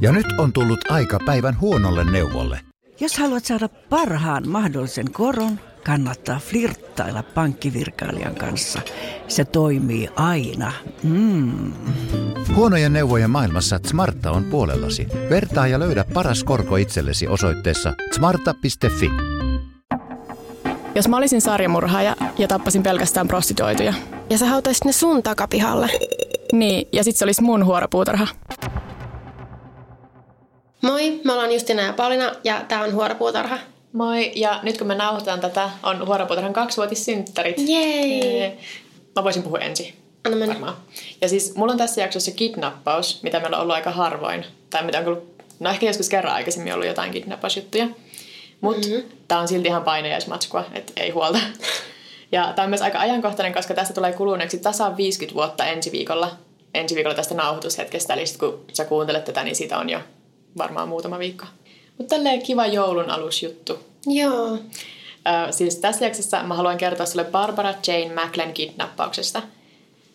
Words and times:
Ja 0.00 0.12
nyt 0.12 0.26
on 0.38 0.52
tullut 0.52 0.90
aika 0.90 1.18
päivän 1.26 1.60
huonolle 1.60 2.10
neuvolle. 2.10 2.60
Jos 3.00 3.18
haluat 3.18 3.44
saada 3.44 3.68
parhaan 3.68 4.48
mahdollisen 4.48 5.12
koron, 5.12 5.60
kannattaa 5.84 6.38
flirttailla 6.38 7.22
pankkivirkailijan 7.22 8.34
kanssa. 8.34 8.80
Se 9.28 9.44
toimii 9.44 10.08
aina. 10.16 10.72
Mm. 11.02 11.72
Huonojen 12.54 12.92
neuvojen 12.92 13.30
maailmassa 13.30 13.80
Smarta 13.86 14.30
on 14.30 14.44
puolellasi. 14.44 15.06
Vertaa 15.30 15.66
ja 15.66 15.78
löydä 15.78 16.04
paras 16.14 16.44
korko 16.44 16.76
itsellesi 16.76 17.28
osoitteessa 17.28 17.94
smarta.fi. 18.12 19.10
Jos 20.94 21.08
mä 21.08 21.16
olisin 21.16 21.40
sarjamurhaaja 21.40 22.16
ja 22.38 22.48
tappasin 22.48 22.82
pelkästään 22.82 23.28
prostituoituja. 23.28 23.94
Ja 24.30 24.38
sä 24.38 24.46
hautaisit 24.46 24.84
ne 24.84 24.92
sun 24.92 25.22
takapihalle. 25.22 25.90
Niin, 26.52 26.88
ja 26.92 27.04
sit 27.04 27.16
se 27.16 27.24
olisi 27.24 27.42
mun 27.42 27.64
huoropuutarha. 27.64 28.26
Moi, 30.82 31.20
me 31.24 31.32
ollaan 31.32 31.52
Justina 31.52 31.82
ja 31.82 31.92
Paulina 31.92 32.32
ja 32.44 32.64
tää 32.68 32.84
on 32.84 32.94
Huoropuutarha. 32.94 33.58
Moi, 33.92 34.32
ja 34.34 34.60
nyt 34.62 34.78
kun 34.78 34.86
me 34.86 34.94
nauhoitetaan 34.94 35.40
tätä, 35.40 35.70
on 35.82 36.06
Huoropuutarhan 36.06 36.52
kaksivuotissynttärit. 36.52 37.56
Jei! 37.58 38.58
Mä 39.16 39.24
voisin 39.24 39.42
puhua 39.42 39.58
ensin. 39.58 39.94
Anna 40.24 40.38
mennä. 40.38 40.54
Varmaan. 40.54 40.76
Ja 41.20 41.28
siis 41.28 41.54
mulla 41.54 41.72
on 41.72 41.78
tässä 41.78 42.00
jaksossa 42.00 42.30
kidnappaus, 42.30 43.22
mitä 43.22 43.40
meillä 43.40 43.56
on 43.56 43.62
ollut 43.62 43.74
aika 43.74 43.90
harvoin. 43.90 44.44
Tai 44.70 44.84
mitä 44.84 44.98
on 44.98 45.06
ollut, 45.06 45.42
no 45.60 45.70
ehkä 45.70 45.86
joskus 45.86 46.08
kerran 46.08 46.34
aikaisemmin 46.34 46.74
ollut 46.74 46.86
jotain 46.86 47.12
kidnappausjuttuja. 47.12 47.86
Mutta 48.60 48.88
mm-hmm. 48.88 49.02
tää 49.28 49.38
on 49.38 49.48
silti 49.48 49.68
ihan 49.68 49.84
painajaismatskua, 49.84 50.64
että 50.72 50.92
ei 50.96 51.10
huolta. 51.10 51.38
Ja 52.32 52.52
tää 52.56 52.62
on 52.62 52.70
myös 52.70 52.82
aika 52.82 52.98
ajankohtainen, 52.98 53.54
koska 53.54 53.74
tästä 53.74 53.94
tulee 53.94 54.12
kuluneeksi 54.12 54.58
tasan 54.58 54.96
50 54.96 55.34
vuotta 55.34 55.64
ensi 55.64 55.92
viikolla. 55.92 56.30
Ensi 56.74 56.94
viikolla 56.94 57.16
tästä 57.16 57.34
nauhoitushetkestä, 57.34 58.14
eli 58.14 58.26
sit 58.26 58.36
kun 58.36 58.64
sä 58.72 58.84
kuuntelet 58.84 59.24
tätä, 59.24 59.42
niin 59.42 59.56
siitä 59.56 59.78
on 59.78 59.90
jo 59.90 59.98
varmaan 60.58 60.88
muutama 60.88 61.18
viikko. 61.18 61.44
Mutta 61.98 62.16
tälleen 62.16 62.42
kiva 62.42 62.66
joulun 62.66 63.10
alusjuttu. 63.10 63.78
Joo. 64.06 64.58
Ö, 65.28 65.52
siis 65.52 65.76
tässä 65.76 66.04
jaksossa 66.04 66.42
mä 66.42 66.54
haluan 66.54 66.78
kertoa 66.78 67.06
sulle 67.06 67.24
Barbara 67.24 67.74
Jane 67.86 68.14
Macklin 68.14 68.52
kidnappauksesta. 68.52 69.42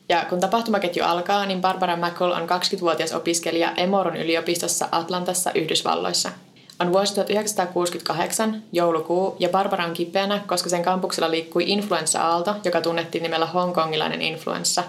Ja 0.10 0.26
kun 0.30 0.40
tapahtumaketju 0.40 1.04
alkaa, 1.04 1.46
niin 1.46 1.62
Barbara 1.62 1.98
Mackle 1.98 2.36
on 2.36 2.50
20-vuotias 2.50 3.14
opiskelija 3.14 3.72
Emoron 3.78 4.18
yliopistossa 4.18 4.90
Atlantassa, 4.92 5.52
Yhdysvalloissa. 5.56 6.32
On 6.80 6.94
vuosi 6.94 7.16
1968, 7.16 8.64
joulukuu, 8.72 9.36
ja 9.40 9.50
Barbara 9.50 9.86
on 9.86 9.94
kipeänä, 9.94 10.42
koska 10.48 10.70
sen 10.70 10.84
kampuksella 10.84 11.32
liikkui 11.32 11.64
influenssa-aalto, 11.68 12.56
joka 12.64 12.82
tunnettiin 12.82 13.24
nimellä 13.24 13.46
hongkongilainen 13.46 14.22
influenssa. 14.22 14.84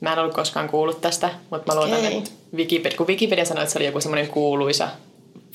Mä 0.00 0.12
en 0.12 0.18
ollut 0.18 0.34
koskaan 0.34 0.68
kuullut 0.68 1.00
tästä, 1.00 1.30
mutta 1.50 1.74
mä 1.74 1.80
luotan, 1.80 1.98
Okei. 1.98 2.18
että 2.18 2.30
Wikipedia, 2.56 2.96
kun 2.96 3.06
Wikipedia 3.06 3.44
sanoi, 3.44 3.62
että 3.62 3.72
se 3.72 3.78
oli 3.78 3.86
joku 3.86 4.00
semmoinen 4.00 4.28
kuuluisa 4.28 4.88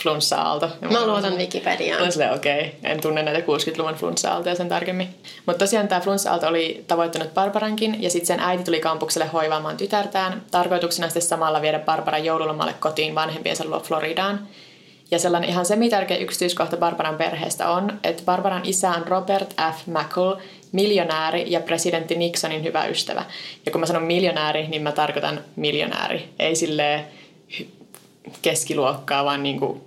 flunssa-aalto. 0.04 0.70
Ja 0.82 0.90
Mä 0.90 0.98
olin 0.98 1.10
luotan 1.10 1.38
Wikipediaan. 1.38 2.12
Silleen, 2.12 2.34
okei, 2.34 2.60
okay. 2.60 2.92
en 2.92 3.02
tunne 3.02 3.24
näitä 3.24 3.40
60-luvun 3.40 3.94
flunssa-aaltoja 3.94 4.56
sen 4.56 4.70
tarkemmin. 4.70 5.16
Mutta 5.46 5.60
tosiaan 5.60 5.88
tämä 5.88 6.02
flunssa-aalto 6.02 6.48
oli 6.48 6.84
tavoittanut 6.88 7.34
Barbarankin, 7.34 8.04
ja 8.04 8.10
sitten 8.10 8.28
sen 8.28 8.40
äiti 8.40 8.64
tuli 8.64 8.80
kampukselle 8.80 9.28
hoivaamaan 9.28 9.78
tytärtään. 9.78 10.42
Tarkoituksena 10.52 11.08
sitten 11.08 11.22
samalla 11.22 11.62
viedä 11.62 11.80
Barbara 11.80 12.18
joululomalle 12.18 12.74
kotiin 12.80 13.16
vanhempiensa 13.16 13.66
luo 13.66 13.80
Floridaan. 13.80 14.48
Ja 15.12 15.20
sellainen 15.20 15.50
ihan 15.50 15.66
semitärkeä 15.66 16.18
yksityiskohta 16.18 16.78
Barbaran 16.78 17.16
perheestä 17.18 17.70
on, 17.70 18.00
että 18.04 18.24
Barbaran 18.26 18.66
isä 18.66 18.90
on 18.90 19.08
Robert 19.08 19.54
F. 19.54 19.88
McCall, 19.88 20.36
miljonääri 20.72 21.46
ja 21.48 21.60
presidentti 21.60 22.16
Nixonin 22.16 22.64
hyvä 22.64 22.86
ystävä. 22.86 23.26
Ja 23.66 23.72
kun 23.72 23.82
mä 23.82 23.88
sanon 23.88 24.04
miljonääri, 24.04 24.68
niin 24.68 24.82
mä 24.82 24.92
tarkoitan 24.92 25.44
miljonääri. 25.56 26.30
Ei 26.40 26.56
silleen 26.56 27.06
hy- 27.60 27.68
keskiluokkaa, 28.42 29.26
vaan 29.26 29.44
niinku 29.44 29.82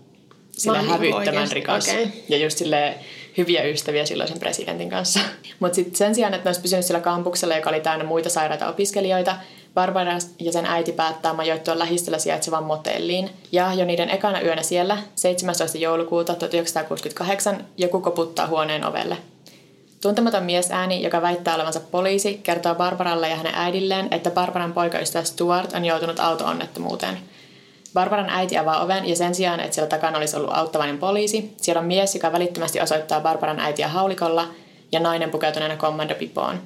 sille 0.52 0.78
Vaan 0.78 1.00
niinku 1.00 1.16
hävyttömän 1.16 1.42
oikeasti, 1.42 1.55
rikas. 1.55 1.88
okei. 1.88 2.24
Ja 2.28 2.36
just 2.36 2.58
sille 2.58 2.94
hyviä 3.36 3.62
ystäviä 3.62 4.06
silloisen 4.06 4.38
presidentin 4.38 4.90
kanssa. 4.90 5.20
Mutta 5.60 5.77
sitten 5.77 5.96
sen 5.96 6.14
sijaan, 6.14 6.34
että 6.34 6.44
ne 6.44 6.48
olisi 6.48 6.60
pysynyt 6.60 6.84
sillä 6.84 7.01
kampuksella, 7.01 7.56
joka 7.56 7.70
oli 7.70 7.80
täynnä 7.80 8.05
muita 8.05 8.30
sairaita 8.30 8.68
opiskelijoita, 8.68 9.36
Barbara 9.74 10.18
ja 10.40 10.52
sen 10.52 10.66
äiti 10.66 10.92
päättää 10.92 11.33
majoittua 11.33 11.78
lähistöllä 11.78 12.18
sijaitsevan 12.18 12.64
motelliin. 12.64 13.30
Ja 13.52 13.74
jo 13.74 13.84
niiden 13.84 14.11
ekana 14.11 14.40
yönä 14.40 14.62
siellä, 14.62 14.98
17. 15.14 15.78
joulukuuta 15.78 16.34
1968, 16.34 17.66
joku 17.77 18.01
koputtaa 18.01 18.46
huoneen 18.46 18.84
ovelle. 18.84 19.16
Tuntematon 20.04 20.42
miesääni, 20.42 21.02
joka 21.02 21.22
väittää 21.22 21.54
olevansa 21.54 21.80
poliisi, 21.80 22.40
kertoo 22.42 22.74
Barbaralle 22.74 23.28
ja 23.28 23.36
hänen 23.36 23.54
äidilleen, 23.54 24.08
että 24.10 24.30
Barbaran 24.30 24.72
poikaystävä 24.72 25.24
Stuart 25.24 25.72
on 25.72 25.84
joutunut 25.84 26.20
auto-onnettomuuteen. 26.20 27.18
Barbaran 27.94 28.30
äiti 28.30 28.58
avaa 28.58 28.84
oven 28.84 29.08
ja 29.08 29.16
sen 29.16 29.34
sijaan, 29.34 29.60
että 29.60 29.74
siellä 29.74 29.88
takana 29.88 30.18
olisi 30.18 30.36
ollut 30.36 30.50
auttavainen 30.52 30.98
poliisi, 30.98 31.54
siellä 31.56 31.80
on 31.80 31.86
mies, 31.86 32.14
joka 32.14 32.32
välittömästi 32.32 32.80
osoittaa 32.80 33.20
Barbaran 33.20 33.60
äitiä 33.60 33.88
haulikolla 33.88 34.48
ja 34.92 35.00
nainen 35.00 35.30
pukeutuneena 35.30 35.76
kommandopipoon. 35.76 36.60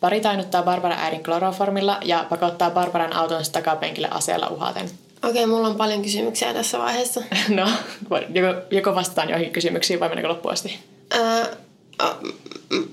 Pari 0.00 0.20
tainuttaa 0.20 0.62
Barbaran 0.62 0.98
äidin 0.98 1.24
kloroformilla 1.24 1.98
ja 2.04 2.26
pakottaa 2.28 2.70
Barbaran 2.70 3.16
autonsa 3.16 3.52
takapenkille 3.52 4.08
aseella 4.10 4.48
uhaten. 4.48 4.90
Okei, 5.22 5.46
mulla 5.46 5.68
on 5.68 5.76
paljon 5.76 6.02
kysymyksiä 6.02 6.54
tässä 6.54 6.78
vaiheessa. 6.78 7.22
No, 7.48 7.68
joko, 8.10 8.60
joko 8.70 8.94
vastataan 8.94 9.30
joihin 9.30 9.50
kysymyksiin 9.50 10.00
vai 10.00 10.08
mennäänkö 10.08 10.28
loppuun 10.28 10.52
asti? 10.52 10.78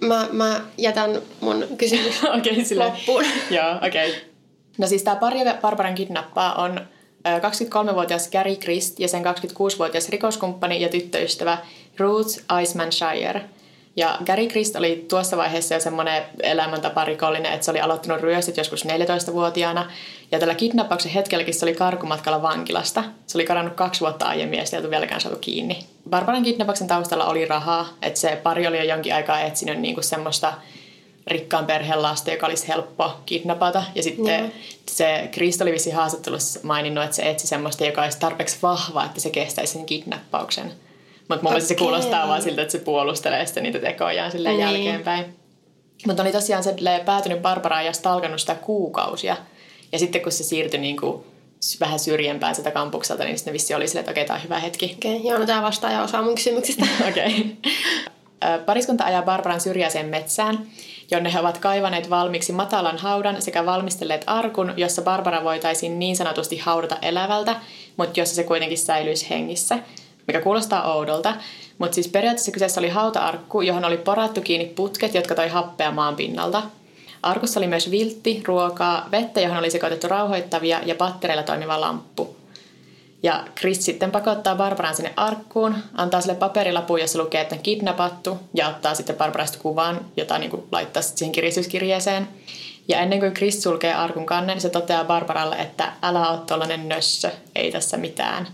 Mä, 0.02 0.28
mä 0.32 0.62
jätän 0.78 1.22
mun 1.40 1.66
kysymys 1.78 2.24
okay, 2.38 2.66
silleen. 2.66 2.92
loppuun. 2.92 3.24
Joo, 3.50 3.76
okei. 3.88 4.10
Okay. 4.10 4.22
No 4.78 4.88
siis 4.88 5.04
tämä 5.04 5.16
pari, 5.16 5.40
Barbaran 5.62 5.96
kidnappaa, 5.96 6.56
on 6.56 6.78
ö, 7.28 7.40
23-vuotias 7.40 8.30
Gary 8.32 8.56
Christ 8.56 9.00
ja 9.00 9.08
sen 9.08 9.24
26-vuotias 9.24 10.10
rikoskumppani 10.10 10.82
ja 10.82 10.90
tyttöystävä 10.90 11.58
Ruth 11.98 12.40
Icemanshire. 12.62 13.42
Ja 13.96 14.18
Gary 14.26 14.48
Christ 14.48 14.76
oli 14.76 15.06
tuossa 15.10 15.38
vaiheessa 15.38 15.74
jo 15.74 15.80
semmoinen 15.80 16.24
elämäntaparikollinen, 16.44 17.54
että 17.54 17.66
se 17.66 17.72
oli 17.72 17.82
aloittanut 17.82 18.22
ryöstit 18.22 18.58
joskus 18.58 18.86
14-vuotiaana. 18.86 19.92
Ja 20.32 20.40
tällä 20.40 20.56
kidnappauksen 20.56 21.12
hetkelläkin 21.12 21.54
se 21.54 21.66
oli 21.66 21.74
karkumatkalla 21.74 22.42
vankilasta. 22.42 23.04
Se 23.28 23.38
oli 23.38 23.46
karannut 23.46 23.74
kaksi 23.74 24.02
vuotta 24.02 24.26
aiemmin 24.26 24.60
ja 24.60 24.78
oltu 24.78 24.90
vieläkään 24.90 25.22
saatu 25.22 25.38
kiinni. 25.40 25.86
Barbaran 26.10 26.44
kidnappauksen 26.44 26.88
taustalla 26.88 27.26
oli 27.26 27.46
rahaa, 27.46 27.90
että 28.02 28.20
se 28.20 28.40
pari 28.44 28.68
oli 28.68 28.78
jo 28.78 28.84
jonkin 28.84 29.16
aikaa 29.16 29.42
etsinyt 29.42 29.80
niinku 29.80 30.02
semmoista 30.02 30.54
rikkaan 31.28 31.66
perheen 31.66 32.02
lasta, 32.02 32.32
joka 32.32 32.48
olisi 32.48 32.68
helppo 32.68 33.12
kidnapata. 33.26 33.84
Ja 33.96 34.04
sitten 34.04 34.40
Joo. 34.40 34.50
se 34.90 35.30
Krist 35.32 35.62
oli 35.62 35.72
vissiin 35.72 35.96
haastattelussa 35.96 36.60
maininnut, 36.64 37.04
että 37.04 37.16
se 37.16 37.30
etsi 37.30 37.48
semmoista, 37.48 37.86
joka 37.86 38.04
olisi 38.04 38.20
tarpeeksi 38.20 38.58
vahva, 38.62 39.06
että 39.06 39.22
se 39.22 39.30
kestäisi 39.30 39.74
sen 39.74 39.86
kidnappauksen. 39.86 40.74
Mutta 41.36 41.44
mun 41.44 41.52
mielestä 41.54 41.68
se 41.68 41.76
kuulostaa 41.76 42.28
vaan 42.28 42.42
siltä, 42.42 42.62
että 42.62 42.72
se 42.72 42.80
puolustelee 42.80 43.46
sitten 43.46 43.64
niitä 43.64 43.80
tekojaan 43.80 44.32
silleen 44.32 44.58
Niin. 44.58 44.66
jälkeenpäin. 44.68 45.26
Mutta 46.08 46.24
oli 46.24 46.32
tosiaan 46.32 46.64
silleen 46.64 47.06
päätynyt 47.06 47.42
Barbaraan 47.42 47.86
ja 47.86 47.94
stalkannut 47.94 48.40
sitä 48.40 48.56
kuukausia. 48.56 49.38
Ja 49.92 50.00
sitten 50.00 50.22
kun 50.22 50.32
se 50.32 50.44
siirtyi 50.44 50.80
niin 50.80 50.98
kuin 50.98 51.24
vähän 51.80 52.00
syrjempään 52.00 52.56
sitä 52.56 52.72
kampukselta, 52.72 53.24
niin 53.24 53.38
sitten 53.38 53.54
vissi 53.54 53.74
oli 53.74 53.88
silleen, 53.88 54.00
että 54.02 54.12
okei, 54.12 54.26
tämä 54.26 54.38
on 54.38 54.44
hyvä 54.44 54.60
hetki. 54.60 54.94
Okei, 54.98 55.22
joo, 55.24 55.40
no 55.40 55.46
tää 55.46 55.62
vastaaja 55.62 56.04
osaa 56.04 56.22
mun 56.22 56.36
kysymyksistä. 56.36 56.86
Okei. 57.10 57.56
Ö, 58.44 58.58
Pariskunta 58.66 59.04
ajaa 59.04 59.22
Barbaran 59.22 59.62
syrjäiseen 59.62 60.06
metsään, 60.06 60.66
jonne 61.12 61.34
he 61.34 61.40
ovat 61.40 61.58
kaivaneet 61.58 62.10
valmiiksi 62.10 62.52
matalan 62.54 62.98
haudan 62.98 63.42
sekä 63.42 63.66
valmistelleet 63.66 64.24
arkun, 64.28 64.74
jossa 64.78 65.02
Barbara 65.02 65.44
voitaisiin 65.44 66.00
niin 66.00 66.16
sanotusti 66.16 66.58
haudata 66.58 66.98
elävältä, 67.02 67.56
mutta 67.98 68.20
jossa 68.20 68.36
se 68.36 68.44
kuitenkin 68.44 68.78
säilyisi 68.78 69.30
hengissä, 69.30 69.80
mikä 70.32 70.44
kuulostaa 70.44 70.94
oudolta. 70.94 71.34
Mutta 71.78 71.96
siis 71.96 72.08
periaatteessa 72.08 72.52
kyseessä 72.52 72.82
oli 72.82 72.90
hauta-arkku, 72.90 73.62
johon 73.62 73.86
oli 73.86 73.98
porattu 73.98 74.42
kiinni 74.42 74.66
putket, 74.66 75.16
jotka 75.16 75.36
toi 75.36 75.48
happea 75.48 75.92
maan 75.92 76.16
pinnalta. 76.16 76.64
Arkussa 77.24 77.60
oli 77.60 77.68
myös 77.68 77.92
viltti, 77.92 78.44
ruokaa, 78.46 79.08
vettä, 79.12 79.42
johon 79.42 79.58
oli 79.58 79.72
sekoitettu 79.72 80.08
rauhoittavia 80.08 80.80
ja 80.86 80.96
pattereilla 80.96 81.44
toimiva 81.44 81.82
lamppu. 81.82 82.36
Ja 83.24 83.44
Chris 83.60 83.86
sitten 83.86 84.12
pakottaa 84.12 84.56
Barbaran 84.56 84.96
sinne 84.96 85.14
arkkuun, 85.16 85.76
antaa 85.94 86.22
sille 86.22 86.36
paperilapun, 86.36 87.02
jossa 87.02 87.20
lukee, 87.20 87.42
että 87.42 87.56
on 87.56 87.62
kidnappattu, 87.62 88.38
ja 88.54 88.68
ottaa 88.68 88.96
sitten 88.96 89.16
Barbarasta 89.16 89.58
kuvan, 89.62 90.06
jota 90.18 90.38
niin 90.38 90.52
kuin 90.52 90.64
laittaa 90.72 91.02
sitten 91.02 91.18
siihen 91.18 91.32
kiristyskirjeeseen. 91.32 92.28
Ja 92.88 93.00
ennen 93.00 93.20
kuin 93.20 93.34
Chris 93.34 93.64
sulkee 93.64 93.94
arkun 93.94 94.26
kannen, 94.26 94.62
se 94.62 94.70
toteaa 94.70 95.04
Barbaralle, 95.04 95.56
että 95.56 95.92
älä 96.02 96.30
ole 96.30 96.40
tuollainen 96.48 96.90
nössö, 96.90 97.32
ei 97.56 97.72
tässä 97.72 97.98
mitään. 97.98 98.48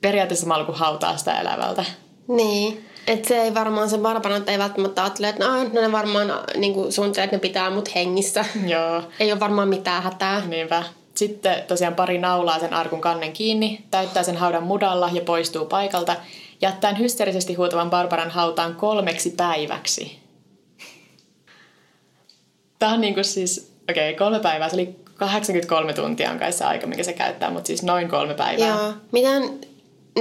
Periaatteessa 0.00 0.46
mä 0.46 0.54
alkuun 0.54 0.78
hautaa 0.78 1.16
sitä 1.16 1.40
elävältä. 1.40 1.84
niin. 2.28 2.86
Että 3.06 3.28
se 3.28 3.42
ei 3.42 3.54
varmaan 3.54 3.90
se 3.90 3.98
Barbara 3.98 4.38
nyt 4.38 4.48
ei 4.48 4.58
välttämättä 4.58 5.02
ajattele, 5.02 5.28
että 5.28 5.46
no, 5.46 5.64
no 5.64 5.80
ne 5.80 5.92
varmaan 5.92 6.32
niin 6.56 6.74
kuin 6.74 6.92
suunnittelee, 6.92 7.24
että 7.24 7.36
ne 7.36 7.40
pitää 7.40 7.70
mut 7.70 7.94
hengissä. 7.94 8.44
Joo, 8.66 9.02
Ei 9.20 9.32
ole 9.32 9.40
varmaan 9.40 9.68
mitään 9.68 10.02
hätää. 10.02 10.46
niinpä. 10.46 10.82
Sitten 11.14 11.62
tosiaan 11.68 11.94
pari 11.94 12.18
naulaa 12.18 12.58
sen 12.58 12.74
arkun 12.74 13.00
kannen 13.00 13.32
kiinni, 13.32 13.84
täyttää 13.90 14.22
sen 14.22 14.36
haudan 14.36 14.62
mudalla 14.62 15.10
ja 15.12 15.20
poistuu 15.20 15.64
paikalta, 15.64 16.16
jättäen 16.60 16.98
hysteerisesti 16.98 17.54
huutavan 17.54 17.90
Barbaran 17.90 18.30
hautaan 18.30 18.74
kolmeksi 18.74 19.30
päiväksi. 19.36 20.18
Tämä 22.78 22.92
on 22.92 23.00
niinku 23.00 23.24
siis, 23.24 23.72
okei, 23.90 24.10
okay, 24.10 24.18
kolme 24.18 24.40
päivää. 24.40 24.68
Se 24.68 24.74
oli 24.74 24.96
83 25.18 25.92
tuntia 25.92 26.30
on 26.30 26.38
kai 26.38 26.52
se 26.52 26.64
aika, 26.64 26.86
mikä 26.86 27.02
se 27.02 27.12
käyttää, 27.12 27.50
mutta 27.50 27.66
siis 27.66 27.82
noin 27.82 28.08
kolme 28.08 28.34
päivää. 28.34 28.68
Joo. 28.68 28.92
Miten 29.12 29.60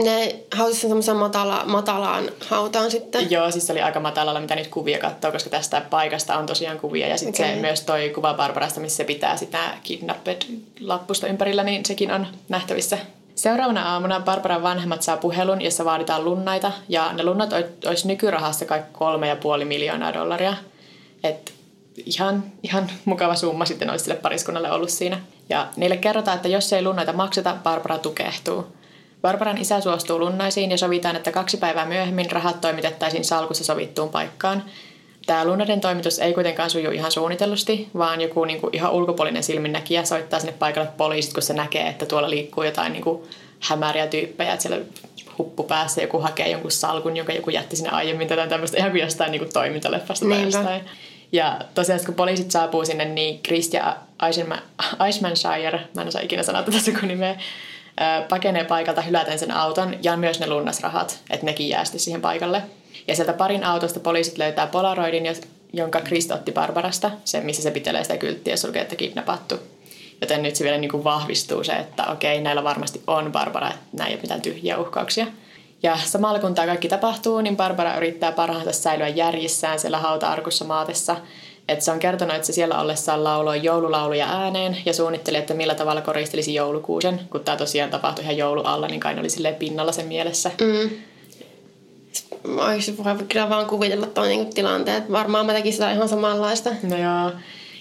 ne 0.03 0.35
hautasi 0.55 0.81
semmoisen 0.81 1.15
matala, 1.15 1.65
matalaan 1.65 2.23
hautaan 2.49 2.91
sitten? 2.91 3.31
Joo, 3.31 3.51
siis 3.51 3.67
se 3.67 3.71
oli 3.71 3.81
aika 3.81 3.99
matalalla, 3.99 4.39
mitä 4.39 4.55
nyt 4.55 4.67
kuvia 4.67 4.99
katsoo, 4.99 5.31
koska 5.31 5.49
tästä 5.49 5.81
paikasta 5.89 6.37
on 6.37 6.45
tosiaan 6.45 6.79
kuvia. 6.79 7.07
Ja 7.07 7.17
sitten 7.17 7.45
Okei. 7.45 7.55
se 7.55 7.61
myös 7.61 7.81
toi 7.81 8.09
kuva 8.09 8.33
Barbarasta, 8.33 8.79
missä 8.79 8.97
se 8.97 9.03
pitää 9.03 9.37
sitä 9.37 9.59
kidnapped-lappusta 9.83 11.27
ympärillä, 11.27 11.63
niin 11.63 11.85
sekin 11.85 12.11
on 12.11 12.27
nähtävissä. 12.49 12.97
Seuraavana 13.35 13.93
aamuna 13.93 14.19
Barbaran 14.19 14.63
vanhemmat 14.63 15.01
saa 15.01 15.17
puhelun, 15.17 15.61
jossa 15.61 15.85
vaaditaan 15.85 16.25
lunnaita. 16.25 16.71
Ja 16.89 17.13
ne 17.13 17.23
lunnat 17.23 17.49
olisi 17.87 18.07
nykyrahasta 18.07 18.65
kaikki 18.65 18.89
kolme 18.93 19.27
ja 19.27 19.35
puoli 19.35 19.65
miljoonaa 19.65 20.13
dollaria. 20.13 20.53
Et 21.23 21.53
ihan, 22.05 22.43
ihan 22.63 22.91
mukava 23.05 23.35
summa 23.35 23.65
sitten 23.65 23.89
olisi 23.89 24.03
sille 24.03 24.17
pariskunnalle 24.17 24.71
ollut 24.71 24.89
siinä. 24.89 25.19
Ja 25.49 25.67
niille 25.75 25.97
kerrotaan, 25.97 26.35
että 26.35 26.47
jos 26.47 26.73
ei 26.73 26.83
lunnaita 26.83 27.13
makseta, 27.13 27.57
Barbara 27.63 27.97
tukehtuu. 27.97 28.67
Barbaran 29.21 29.57
isä 29.57 29.81
suostuu 29.81 30.19
lunnaisiin 30.19 30.71
ja 30.71 30.77
sovitaan, 30.77 31.15
että 31.15 31.31
kaksi 31.31 31.57
päivää 31.57 31.85
myöhemmin 31.85 32.31
rahat 32.31 32.61
toimitettaisiin 32.61 33.25
salkussa 33.25 33.63
sovittuun 33.63 34.09
paikkaan. 34.09 34.63
Tämä 35.25 35.45
lunnaiden 35.45 35.81
toimitus 35.81 36.19
ei 36.19 36.33
kuitenkaan 36.33 36.69
suju 36.69 36.91
ihan 36.91 37.11
suunnitellusti, 37.11 37.89
vaan 37.97 38.21
joku 38.21 38.45
niin 38.45 38.61
kuin 38.61 38.75
ihan 38.75 38.91
ulkopuolinen 38.91 39.43
silminnäkijä 39.43 40.05
soittaa 40.05 40.39
sinne 40.39 40.53
paikalle 40.59 40.89
poliisit, 40.97 41.33
kun 41.33 41.43
se 41.43 41.53
näkee, 41.53 41.87
että 41.87 42.05
tuolla 42.05 42.29
liikkuu 42.29 42.63
jotain 42.63 42.93
niin 42.93 43.03
kuin 43.03 43.23
hämäriä 43.59 44.07
tyyppejä, 44.07 44.53
että 44.53 44.63
siellä 44.63 44.85
huppu 45.37 45.63
päässä 45.63 46.01
joku 46.01 46.19
hakee 46.19 46.49
jonkun 46.49 46.71
salkun, 46.71 47.17
jonka 47.17 47.33
joku 47.33 47.49
jätti 47.49 47.75
sinne 47.75 47.89
aiemmin 47.89 48.27
tätä 48.27 48.47
tämmöistä 48.47 48.77
ihan 48.77 48.91
kuin 48.91 49.01
jostain 49.01 49.31
niin 49.31 49.39
kuin 49.39 49.53
toimintaleffasta 49.53 50.25
tai 50.29 50.43
jostain. 50.43 50.81
Ja 51.31 51.59
tosiaan 51.75 52.05
kun 52.05 52.15
poliisit 52.15 52.51
saapuu 52.51 52.85
sinne, 52.85 53.05
niin 53.05 53.43
Chris 53.43 53.73
ja 53.73 53.97
Eisenma- 54.23 54.85
Eismanshire, 55.05 55.79
mä 55.95 56.01
en 56.01 56.07
osaa 56.07 56.21
ikinä 56.21 56.43
sanoa 56.43 56.63
tätä 56.63 56.79
sukunimeä, 56.79 57.35
pakenee 58.29 58.63
paikalta 58.63 59.01
hyläten 59.01 59.39
sen 59.39 59.51
auton 59.51 59.95
ja 60.03 60.17
myös 60.17 60.39
ne 60.39 60.47
lunnasrahat, 60.47 61.19
että 61.29 61.45
nekin 61.45 61.69
jää 61.69 61.85
sitten 61.85 61.99
siihen 61.99 62.21
paikalle. 62.21 62.63
Ja 63.07 63.15
sieltä 63.15 63.33
parin 63.33 63.63
autosta 63.63 63.99
poliisit 63.99 64.37
löytää 64.37 64.67
Polaroidin, 64.67 65.23
jonka 65.73 66.01
Chris 66.01 66.31
otti 66.31 66.51
Barbarasta, 66.51 67.11
se 67.25 67.41
missä 67.41 67.61
se 67.63 67.71
pitelee 67.71 68.03
sitä 68.03 68.17
kylttiä, 68.17 68.53
jos 68.53 68.65
lukee, 68.65 68.81
että 68.81 68.95
kidnappattu. 68.95 69.55
Joten 70.21 70.43
nyt 70.43 70.55
se 70.55 70.63
vielä 70.63 70.77
niin 70.77 70.91
kuin 70.91 71.03
vahvistuu 71.03 71.63
se, 71.63 71.73
että 71.73 72.05
okei, 72.05 72.41
näillä 72.41 72.63
varmasti 72.63 73.01
on 73.07 73.31
Barbara, 73.31 73.69
että 73.69 73.81
nämä 73.93 74.07
ei 74.07 74.13
ole 74.13 74.21
mitään 74.21 74.41
tyhjiä 74.41 74.77
uhkauksia. 74.77 75.27
Ja 75.83 75.97
samalla 76.05 76.39
kun 76.39 76.55
tämä 76.55 76.65
kaikki 76.65 76.89
tapahtuu, 76.89 77.41
niin 77.41 77.57
Barbara 77.57 77.97
yrittää 77.97 78.31
parhaansa 78.31 78.71
säilyä 78.71 79.07
järjissään 79.07 79.79
siellä 79.79 79.97
hauta-arkussa 79.97 80.65
maatessa. 80.65 81.15
Että 81.69 81.85
se 81.85 81.91
on 81.91 81.99
kertonut, 81.99 82.35
että 82.35 82.47
se 82.47 82.53
siellä 82.53 82.81
ollessaan 82.81 83.23
lauloi 83.23 83.63
joululauluja 83.63 84.27
ääneen 84.27 84.77
ja 84.85 84.93
suunnitteli, 84.93 85.37
että 85.37 85.53
millä 85.53 85.75
tavalla 85.75 86.01
koristelisi 86.01 86.53
joulukuusen. 86.53 87.21
Kun 87.29 87.43
tämä 87.43 87.57
tosiaan 87.57 87.89
tapahtui 87.89 88.23
ihan 88.23 88.37
joulu 88.37 88.61
alla, 88.61 88.87
niin 88.87 88.99
kai 88.99 89.19
oli 89.19 89.29
silleen 89.29 89.55
pinnalla 89.55 89.91
sen 89.91 90.05
mielessä. 90.05 90.51
Mm. 90.61 90.89
Olisi 92.57 92.95
kyllä 93.29 93.49
vaan 93.49 93.65
kuvitella 93.65 94.07
tuon 94.07 94.27
niinku 94.27 94.53
tilanteet. 94.53 95.11
Varmaan 95.11 95.45
mä 95.45 95.53
tekisin 95.53 95.73
sitä 95.73 95.91
ihan 95.91 96.09
samanlaista. 96.09 96.69
No 96.83 96.97
joo. 96.97 97.31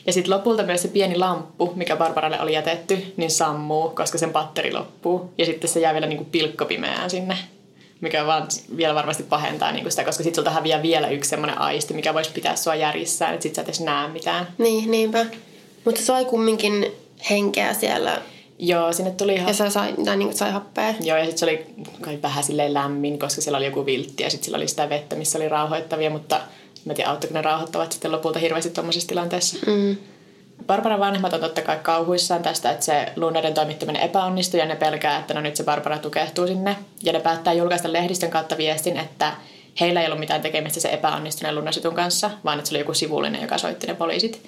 Ja 0.06 0.12
sitten 0.12 0.34
lopulta 0.34 0.62
myös 0.62 0.82
se 0.82 0.88
pieni 0.88 1.18
lamppu, 1.18 1.72
mikä 1.76 1.96
Barbaralle 1.96 2.40
oli 2.40 2.52
jätetty, 2.52 3.12
niin 3.16 3.30
sammuu, 3.30 3.90
koska 3.90 4.18
sen 4.18 4.32
patteri 4.32 4.72
loppuu. 4.72 5.32
Ja 5.38 5.46
sitten 5.46 5.70
se 5.70 5.80
jää 5.80 5.92
vielä 5.92 6.06
niinku 6.06 6.24
pilkkopimeään 6.24 7.10
sinne, 7.10 7.38
mikä 8.00 8.26
vaan 8.26 8.48
vielä 8.76 8.94
varmasti 8.94 9.22
pahentaa 9.22 9.72
niinku 9.72 9.90
sitä, 9.90 10.04
koska 10.04 10.22
sitten 10.22 10.34
sulta 10.34 10.50
häviää 10.50 10.82
vielä 10.82 11.08
yksi 11.08 11.30
semmoinen 11.30 11.58
aisti, 11.58 11.94
mikä 11.94 12.14
voisi 12.14 12.30
pitää 12.30 12.56
sua 12.56 12.74
järjissään, 12.74 13.34
että 13.34 13.42
sit 13.42 13.54
sä 13.54 13.62
et 13.62 13.68
edes 13.68 13.80
näe 13.80 14.08
mitään. 14.08 14.48
Niin, 14.58 14.90
niinpä. 14.90 15.26
Mutta 15.84 16.00
se 16.00 16.04
sai 16.04 16.24
kumminkin 16.24 16.86
henkeä 17.30 17.74
siellä. 17.74 18.22
Joo, 18.58 18.92
sinne 18.92 19.10
tuli 19.10 19.34
ihan... 19.34 19.48
Ja 19.48 19.54
se 19.54 19.70
sai, 19.70 19.94
tai 20.04 20.16
niinku 20.16 20.36
sai 20.36 20.52
happea. 20.52 20.94
Joo, 21.00 21.18
ja 21.18 21.24
sitten 21.24 21.38
se 21.38 21.44
oli 21.44 21.66
kai 22.00 22.18
vähän 22.22 22.44
silleen 22.44 22.74
lämmin, 22.74 23.18
koska 23.18 23.40
siellä 23.40 23.56
oli 23.56 23.66
joku 23.66 23.86
viltti 23.86 24.22
ja 24.22 24.30
sitten 24.30 24.44
sillä 24.44 24.56
oli 24.56 24.68
sitä 24.68 24.88
vettä, 24.88 25.16
missä 25.16 25.38
oli 25.38 25.48
rauhoittavia, 25.48 26.10
mutta 26.10 26.40
mä 26.84 26.92
en 26.92 26.96
tiedä, 26.96 27.10
auttoiko 27.10 27.34
ne 27.34 27.42
rauhoittavat 27.42 27.92
sitten 27.92 28.12
lopulta 28.12 28.38
hirveästi 28.38 28.70
tuommoisessa 28.70 29.08
tilanteessa. 29.08 29.56
Mm. 29.66 29.96
Barbaran 30.66 31.00
vanhemmat 31.00 31.32
on 31.32 31.40
totta 31.40 31.62
kai 31.62 31.78
kauhuissaan 31.82 32.42
tästä, 32.42 32.70
että 32.70 32.84
se 32.84 33.12
lunnaiden 33.16 33.54
toimittaminen 33.54 34.02
epäonnistui 34.02 34.60
ja 34.60 34.66
ne 34.66 34.76
pelkää, 34.76 35.18
että 35.18 35.34
no 35.34 35.40
nyt 35.40 35.56
se 35.56 35.64
Barbara 35.64 35.98
tukehtuu 35.98 36.46
sinne. 36.46 36.76
Ja 37.02 37.12
ne 37.12 37.20
päättää 37.20 37.52
julkaista 37.52 37.92
lehdistön 37.92 38.30
kautta 38.30 38.56
viestin, 38.56 38.96
että 38.96 39.32
heillä 39.80 40.00
ei 40.00 40.06
ollut 40.06 40.20
mitään 40.20 40.42
tekemistä 40.42 40.80
se 40.80 40.88
epäonnistuneen 40.88 41.54
lunnasjutun 41.54 41.94
kanssa, 41.94 42.30
vaan 42.44 42.58
että 42.58 42.68
se 42.68 42.74
oli 42.74 42.80
joku 42.80 42.94
sivullinen, 42.94 43.42
joka 43.42 43.58
soitti 43.58 43.86
ne 43.86 43.94
poliisit. 43.94 44.42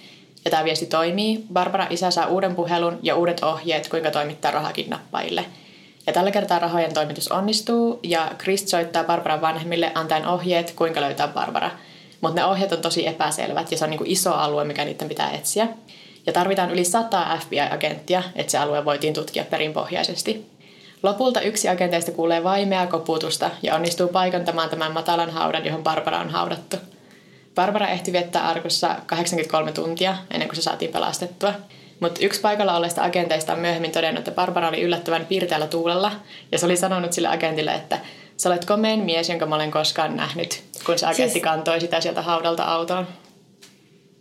Ja 0.45 0.51
tämä 0.51 0.65
viesti 0.65 0.87
toimii. 0.87 1.45
Barbara 1.53 1.87
isä 1.91 2.11
saa 2.11 2.27
uuden 2.27 2.55
puhelun 2.55 2.99
ja 3.03 3.17
uudet 3.17 3.43
ohjeet, 3.43 3.89
kuinka 3.89 4.11
toimittaa 4.11 4.51
rahakidnappajille. 4.51 5.45
Ja 6.07 6.13
tällä 6.13 6.31
kertaa 6.31 6.59
rahojen 6.59 6.95
toimitus 6.95 7.29
onnistuu 7.29 8.01
ja 8.03 8.31
Chris 8.39 8.71
soittaa 8.71 9.05
Barbaran 9.05 9.41
vanhemmille 9.41 9.93
antaen 9.95 10.27
ohjeet, 10.27 10.73
kuinka 10.77 11.01
löytää 11.01 11.29
Barbara. 11.29 11.71
Mutta 12.21 12.41
ne 12.41 12.47
ohjeet 12.47 12.73
on 12.73 12.83
tosi 12.83 13.07
epäselvät 13.07 13.71
ja 13.71 13.79
se 13.79 13.85
on 13.85 13.91
niinku 13.91 14.05
iso 14.07 14.33
alue, 14.33 14.65
mikä 14.65 14.85
niiden 14.85 15.09
pitää 15.09 15.31
etsiä. 15.31 15.69
Ja 16.27 16.33
tarvitaan 16.33 16.71
yli 16.71 16.85
100 16.85 17.39
FBI-agenttia, 17.39 18.23
että 18.37 18.51
se 18.51 18.59
alue 18.59 18.85
voitiin 18.85 19.15
tutkia 19.15 19.45
perinpohjaisesti. 19.45 20.47
Lopulta 21.03 21.41
yksi 21.41 21.69
agenteista 21.69 22.13
kuulee 22.13 22.45
vaimea 22.45 22.87
koputusta 22.87 23.51
ja 23.63 23.75
onnistuu 23.75 24.09
paikantamaan 24.09 24.71
tämän 24.71 24.93
matalan 24.93 25.31
haudan, 25.31 25.65
johon 25.67 25.83
Barbara 25.83 26.19
on 26.19 26.31
haudattu. 26.31 26.77
Barbara 27.55 27.89
ehti 27.89 28.13
viettää 28.13 28.49
arkussa 28.49 28.97
83 29.07 29.73
tuntia 29.73 30.17
ennen 30.31 30.49
kuin 30.49 30.57
se 30.57 30.63
saatiin 30.63 30.93
pelastettua. 30.93 31.53
Mutta 32.01 32.21
yksi 32.25 32.41
paikalla 32.41 32.77
olleista 32.77 33.05
agenteista 33.05 33.53
on 33.53 33.59
myöhemmin 33.59 33.93
todennut, 33.93 34.19
että 34.19 34.31
Barbara 34.31 34.69
oli 34.69 34.83
yllättävän 34.83 35.27
pirteällä 35.27 35.67
tuulella 35.67 36.13
ja 36.53 36.59
se 36.59 36.67
oli 36.67 36.77
sanonut 36.77 37.13
sille 37.13 37.29
agentille, 37.29 37.75
että 37.75 37.99
sä 38.37 38.49
olet 38.49 38.65
komein 38.65 39.01
mies, 39.01 39.29
jonka 39.29 39.47
mä 39.47 39.55
olen 39.55 39.71
koskaan 39.71 40.17
nähnyt, 40.17 40.63
kun 40.87 40.99
se 40.99 41.07
agentti 41.07 41.33
Siis- 41.33 41.45
kantoi 41.45 41.81
sitä 41.81 42.01
sieltä 42.01 42.23
haudalta 42.23 42.65
autoon. 42.65 43.07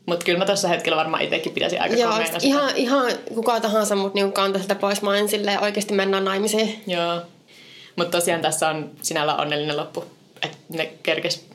Mutta 0.10 0.26
kyllä 0.26 0.40
mä 0.40 0.46
tuossa 0.46 0.68
hetkellä 0.68 0.96
varmaan 0.96 1.24
itsekin 1.24 1.52
pitäisin 1.52 1.82
aika 1.82 1.96
Joo, 1.96 2.12
komeena 2.12 2.40
sitä. 2.40 2.48
ihan, 2.48 2.72
ihan 2.76 3.12
kuka 3.34 3.60
tahansa 3.60 3.96
mut 3.96 4.14
kantoi 4.34 4.62
sitä 4.62 4.76
pois. 4.76 5.02
Mä 5.02 5.18
en 5.18 5.30
silleen 5.30 5.64
oikeasti 5.64 5.94
mennään 5.94 6.26
naimisiin. 6.26 6.84
Joo. 6.88 7.22
Mutta 7.96 8.18
tosiaan 8.18 8.42
tässä 8.42 8.70
on 8.70 8.92
sinällä 9.02 9.36
onnellinen 9.36 9.78
loppu, 9.78 10.06
että 10.42 10.58
ne 10.70 10.92
kerkes 11.04 11.46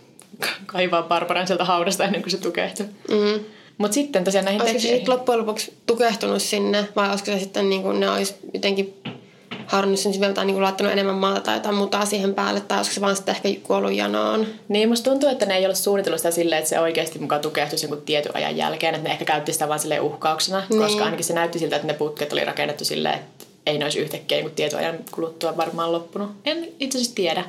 kaivaa 0.66 1.02
Barbaran 1.02 1.46
sieltä 1.46 1.64
haudasta 1.64 2.04
ennen 2.04 2.22
kuin 2.22 2.30
se 2.30 2.38
tukehtui. 2.38 2.86
Mm. 3.10 3.44
Mutta 3.78 3.94
sitten 3.94 4.24
tosiaan 4.24 4.44
näihin 4.44 4.62
Olisiko 4.62 4.80
se 4.80 4.88
sitten 4.88 5.14
loppujen 5.14 5.40
lopuksi 5.40 5.74
tukehtunut 5.86 6.42
sinne 6.42 6.88
vai 6.96 7.10
olisiko 7.10 7.30
se 7.30 7.38
sitten 7.38 7.70
niin 7.70 7.82
kuin 7.82 8.00
ne 8.00 8.10
olisi 8.10 8.34
jotenkin 8.54 8.94
sen 9.94 10.14
siveltä 10.14 10.34
tai 10.34 10.44
niin 10.44 10.62
laittanut 10.62 10.92
enemmän 10.92 11.14
maata 11.14 11.40
tai 11.40 11.56
jotain 11.56 11.74
muuta 11.74 12.04
siihen 12.04 12.34
päälle 12.34 12.60
tai 12.60 12.78
olisiko 12.78 12.94
se 12.94 13.00
vaan 13.00 13.16
sitten 13.16 13.36
ehkä 13.36 13.60
kuollut 13.62 13.92
janoon. 13.92 14.46
Niin, 14.68 14.88
musta 14.88 15.10
tuntuu, 15.10 15.28
että 15.28 15.46
ne 15.46 15.56
ei 15.56 15.66
ole 15.66 15.74
suunnitellut 15.74 16.18
sitä 16.20 16.30
silleen, 16.30 16.58
että 16.58 16.68
se 16.68 16.80
oikeasti 16.80 17.18
mukaan 17.18 17.40
tukehtuisi 17.40 17.86
jonkun 17.86 18.02
tietyn 18.06 18.36
ajan 18.36 18.56
jälkeen, 18.56 18.94
että 18.94 19.08
ne 19.08 19.12
ehkä 19.12 19.24
käytti 19.24 19.52
sitä 19.52 19.68
vaan 19.68 19.80
silleen 19.80 20.02
uhkauksena, 20.02 20.62
Niin. 20.70 20.82
koska 20.82 21.04
ainakin 21.04 21.24
se 21.24 21.34
näytti 21.34 21.58
siltä, 21.58 21.76
että 21.76 21.88
ne 21.88 21.94
putket 21.94 22.32
oli 22.32 22.44
rakennettu 22.44 22.84
silleen, 22.84 23.14
että 23.14 23.44
ei 23.66 23.78
ne 23.78 23.84
olisi 23.84 23.98
yhtäkkiä 23.98 24.38
niin 24.40 24.50
tietyn 24.50 24.78
ajan 24.78 24.98
kuluttua 25.10 25.56
varmaan 25.56 25.92
loppunut. 25.92 26.30
En 26.44 26.68
itse 26.80 26.98
asiassa 26.98 27.14
tiedä. 27.14 27.44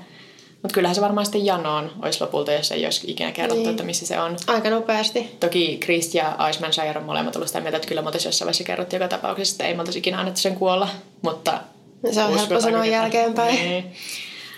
Mutta 0.61 0.73
kyllähän 0.73 0.95
se 0.95 1.01
varmaan 1.01 1.25
sitten 1.25 1.45
janoon 1.45 1.91
olisi 2.01 2.21
lopulta, 2.21 2.51
jos 2.51 2.71
ei 2.71 2.85
olisi 2.85 3.11
ikinä 3.11 3.31
kerrottu, 3.31 3.61
Niin. 3.61 3.69
että 3.69 3.83
missä 3.83 4.05
se 4.05 4.19
on. 4.19 4.37
Aika 4.47 4.69
nopeasti. 4.69 5.37
Toki 5.39 5.79
Chris 5.83 6.15
ja 6.15 6.37
Iceman 6.49 6.97
on 6.97 7.03
molemmat 7.03 7.35
ollut 7.35 7.47
sitä 7.47 7.59
mieltä, 7.59 7.77
että 7.77 7.87
kyllä 7.87 8.01
me 8.01 8.11
jossain 8.13 8.45
vaiheessa 8.45 8.63
kerrottu 8.63 8.95
joka 8.95 9.07
tapauksessa, 9.07 9.53
että 9.53 9.67
ei 9.67 9.73
me 9.73 9.83
ikinä 9.95 10.19
annettu 10.19 10.41
sen 10.41 10.55
kuolla, 10.55 10.89
mutta... 11.21 11.59
Se 12.11 12.23
on 12.23 12.37
helppo 12.37 12.61
sanoa 12.61 12.85
jälkeenpäin. 12.85 13.55
Niin. 13.55 13.93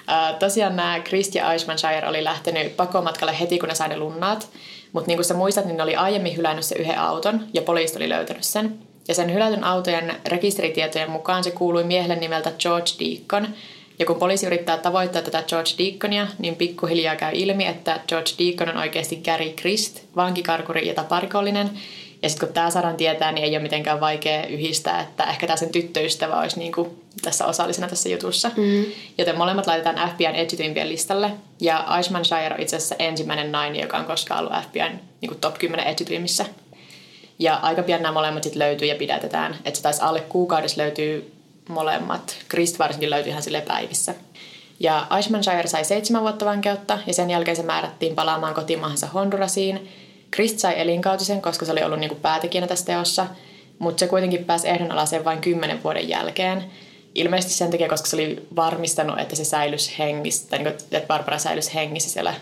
Äh, 0.10 0.36
tosiaan 0.40 0.76
nämä 0.76 1.00
Chris 1.00 1.36
ja 1.36 1.54
Iceman 1.54 1.78
oli 2.08 2.24
lähtenyt 2.24 2.78
pakomatkalle 2.78 3.40
heti, 3.40 3.60
kun 3.60 3.70
ne 3.70 3.76
sai 3.76 3.88
ne 3.88 3.98
lunnaat. 3.98 4.50
Mutta 4.94 5.08
niin 5.08 5.18
kuin 5.18 5.26
sä 5.26 5.34
muistat, 5.34 5.66
niin 5.66 5.78
ne 5.78 5.84
oli 5.84 5.96
aiemmin 5.96 6.38
hylännyt 6.38 6.66
se 6.66 6.76
yhden 6.76 7.00
auton 7.00 7.48
ja 7.54 7.62
poliisi 7.62 7.98
oli 7.98 8.10
löytänyt 8.10 8.44
sen. 8.44 8.80
Ja 9.08 9.14
sen 9.14 9.34
hylätyn 9.34 9.64
autojen 9.64 10.16
rekisteritietojen 10.26 11.12
mukaan 11.12 11.44
se 11.44 11.52
kuului 11.52 11.84
miehelle 11.84 12.16
nimeltä 12.16 12.52
George 12.60 12.92
Deacon. 13.00 13.48
Ja 14.00 14.06
kun 14.06 14.16
poliisi 14.16 14.46
yrittää 14.46 14.78
tavoittaa 14.78 15.22
tätä 15.22 15.44
George 15.48 15.70
Deaconia, 15.78 16.28
niin 16.40 16.56
pikkuhiljaa 16.56 17.16
käy 17.16 17.32
ilmi, 17.36 17.68
että 17.68 18.00
George 18.08 18.32
Deacon 18.40 18.70
on 18.70 18.78
oikeasti 18.78 19.16
Gary 19.16 19.50
Christ, 19.50 20.02
vankikarkuri 20.16 20.88
ja 20.88 20.94
taparikollinen. 20.94 21.70
Ja 22.24 22.30
sitten 22.30 22.48
kun 22.48 22.54
tämä 22.54 22.70
saadaan 22.70 22.98
tietää, 22.98 23.32
niin 23.32 23.46
ei 23.46 23.52
ole 23.52 23.60
mitenkään 23.60 24.00
vaikea 24.00 24.46
yhdistää, 24.46 25.02
että 25.02 25.24
ehkä 25.24 25.48
tämä 25.48 25.58
sen 25.58 25.72
tyttöystävä 25.72 26.40
olisi 26.40 26.60
niin 26.60 26.72
kuin 26.72 27.04
tässä 27.22 27.46
osallisena 27.46 27.88
tässä 27.88 28.10
jutussa. 28.10 28.52
Mm. 28.58 28.86
Joten 29.18 29.38
molemmat 29.38 29.68
laitetaan 29.68 30.10
FBIn 30.10 30.36
etsityimpien 30.36 30.90
listalle. 30.90 31.32
Ja 31.62 31.86
Iceman 32.00 32.26
Shire 32.26 32.56
on 32.56 32.62
itse 32.62 32.76
asiassa 32.76 32.96
ensimmäinen 33.00 33.52
nainen, 33.52 33.82
joka 33.82 33.98
on 33.98 34.06
koskaan 34.06 34.40
ollut 34.40 34.64
FBIn 34.64 35.00
niin 35.22 35.30
kuin 35.30 35.40
top 35.40 35.58
10 35.58 35.88
etsityimmissä. 35.88 36.46
Ja 37.40 37.56
aika 37.56 37.84
pian 37.84 38.02
nämä 38.02 38.14
molemmat 38.14 38.44
sitten 38.44 38.60
löytyy 38.60 38.88
ja 38.88 38.96
pidätetään. 38.96 39.56
Että 39.66 39.78
se 39.78 39.84
taisi 39.84 40.02
alle 40.02 40.22
kuukaudessa 40.22 40.82
löytyy 40.82 41.32
molemmat. 41.70 42.38
Krist 42.50 42.80
varsinkin 42.80 43.10
löytyi 43.10 43.30
ihan 43.30 43.44
sille 43.44 43.62
päivissä. 43.62 44.16
Ja 44.80 45.08
Iceman 45.20 45.44
Shire 45.44 45.68
sai 45.68 45.86
seitsemän 45.86 46.22
vuotta 46.22 46.46
vankeutta 46.46 47.00
ja 47.08 47.14
sen 47.14 47.30
jälkeen 47.30 47.58
se 47.58 47.64
määrättiin 47.64 48.16
palaamaan 48.16 48.54
kotimaahansa 48.54 49.08
Hondurasiin. 49.08 49.90
Krist 50.32 50.60
sai 50.60 50.80
elinkautisen, 50.80 51.42
koska 51.42 51.66
se 51.66 51.72
oli 51.72 51.84
ollut 51.84 52.00
niinku 52.00 52.16
päätekijänä 52.16 52.68
tässä 52.68 52.86
teossa. 52.86 53.28
mutta 53.80 54.00
se 54.00 54.08
kuitenkin 54.08 54.46
pääsi 54.46 54.70
ehdonalaiseen 54.70 55.26
vain 55.26 55.42
kymmenen 55.42 55.84
vuoden 55.84 56.10
jälkeen. 56.10 56.64
Ilmeisesti 57.16 57.54
sen 57.54 57.72
takia, 57.72 57.90
koska 57.90 58.08
se 58.08 58.16
oli 58.16 58.48
varmistanut, 58.56 59.20
että 59.20 59.36
se 59.36 59.44
säilys 59.44 60.00
hengissä, 60.00 60.50
tai 60.50 60.60
niin 60.60 60.74
kuin, 60.74 60.76
että 60.92 61.08
Barbara 61.08 61.38
säilys 61.38 61.74
hengissä 61.74 62.10
siellä 62.10 62.34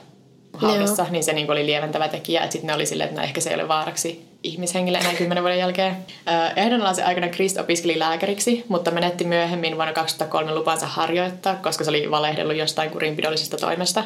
haudassa, 0.53 1.03
Joo. 1.03 1.11
niin 1.11 1.23
se 1.23 1.33
niin 1.33 1.51
oli 1.51 1.65
lieventävä 1.65 2.07
tekijä. 2.07 2.41
Että 2.41 2.51
sitten 2.51 2.67
ne 2.67 2.73
oli 2.73 2.85
silleen, 2.85 3.09
että 3.09 3.21
no 3.21 3.27
ehkä 3.27 3.41
se 3.41 3.49
ei 3.49 3.55
ole 3.55 3.67
vaaraksi 3.67 4.25
ihmishengille 4.43 4.97
enää 4.97 5.13
kymmenen 5.13 5.43
vuoden 5.43 5.59
jälkeen. 5.59 5.97
Ehdonalaisen 6.55 7.05
aikana 7.05 7.27
Krist 7.27 7.57
opiskeli 7.57 7.99
lääkäriksi, 7.99 8.65
mutta 8.67 8.91
menetti 8.91 9.23
myöhemmin 9.23 9.75
vuonna 9.75 9.93
2003 9.93 10.55
lupansa 10.55 10.87
harjoittaa, 10.87 11.55
koska 11.55 11.83
se 11.83 11.89
oli 11.89 12.11
valehdellut 12.11 12.55
jostain 12.55 12.89
kurinpidollisesta 12.89 13.57
toimesta. 13.57 14.03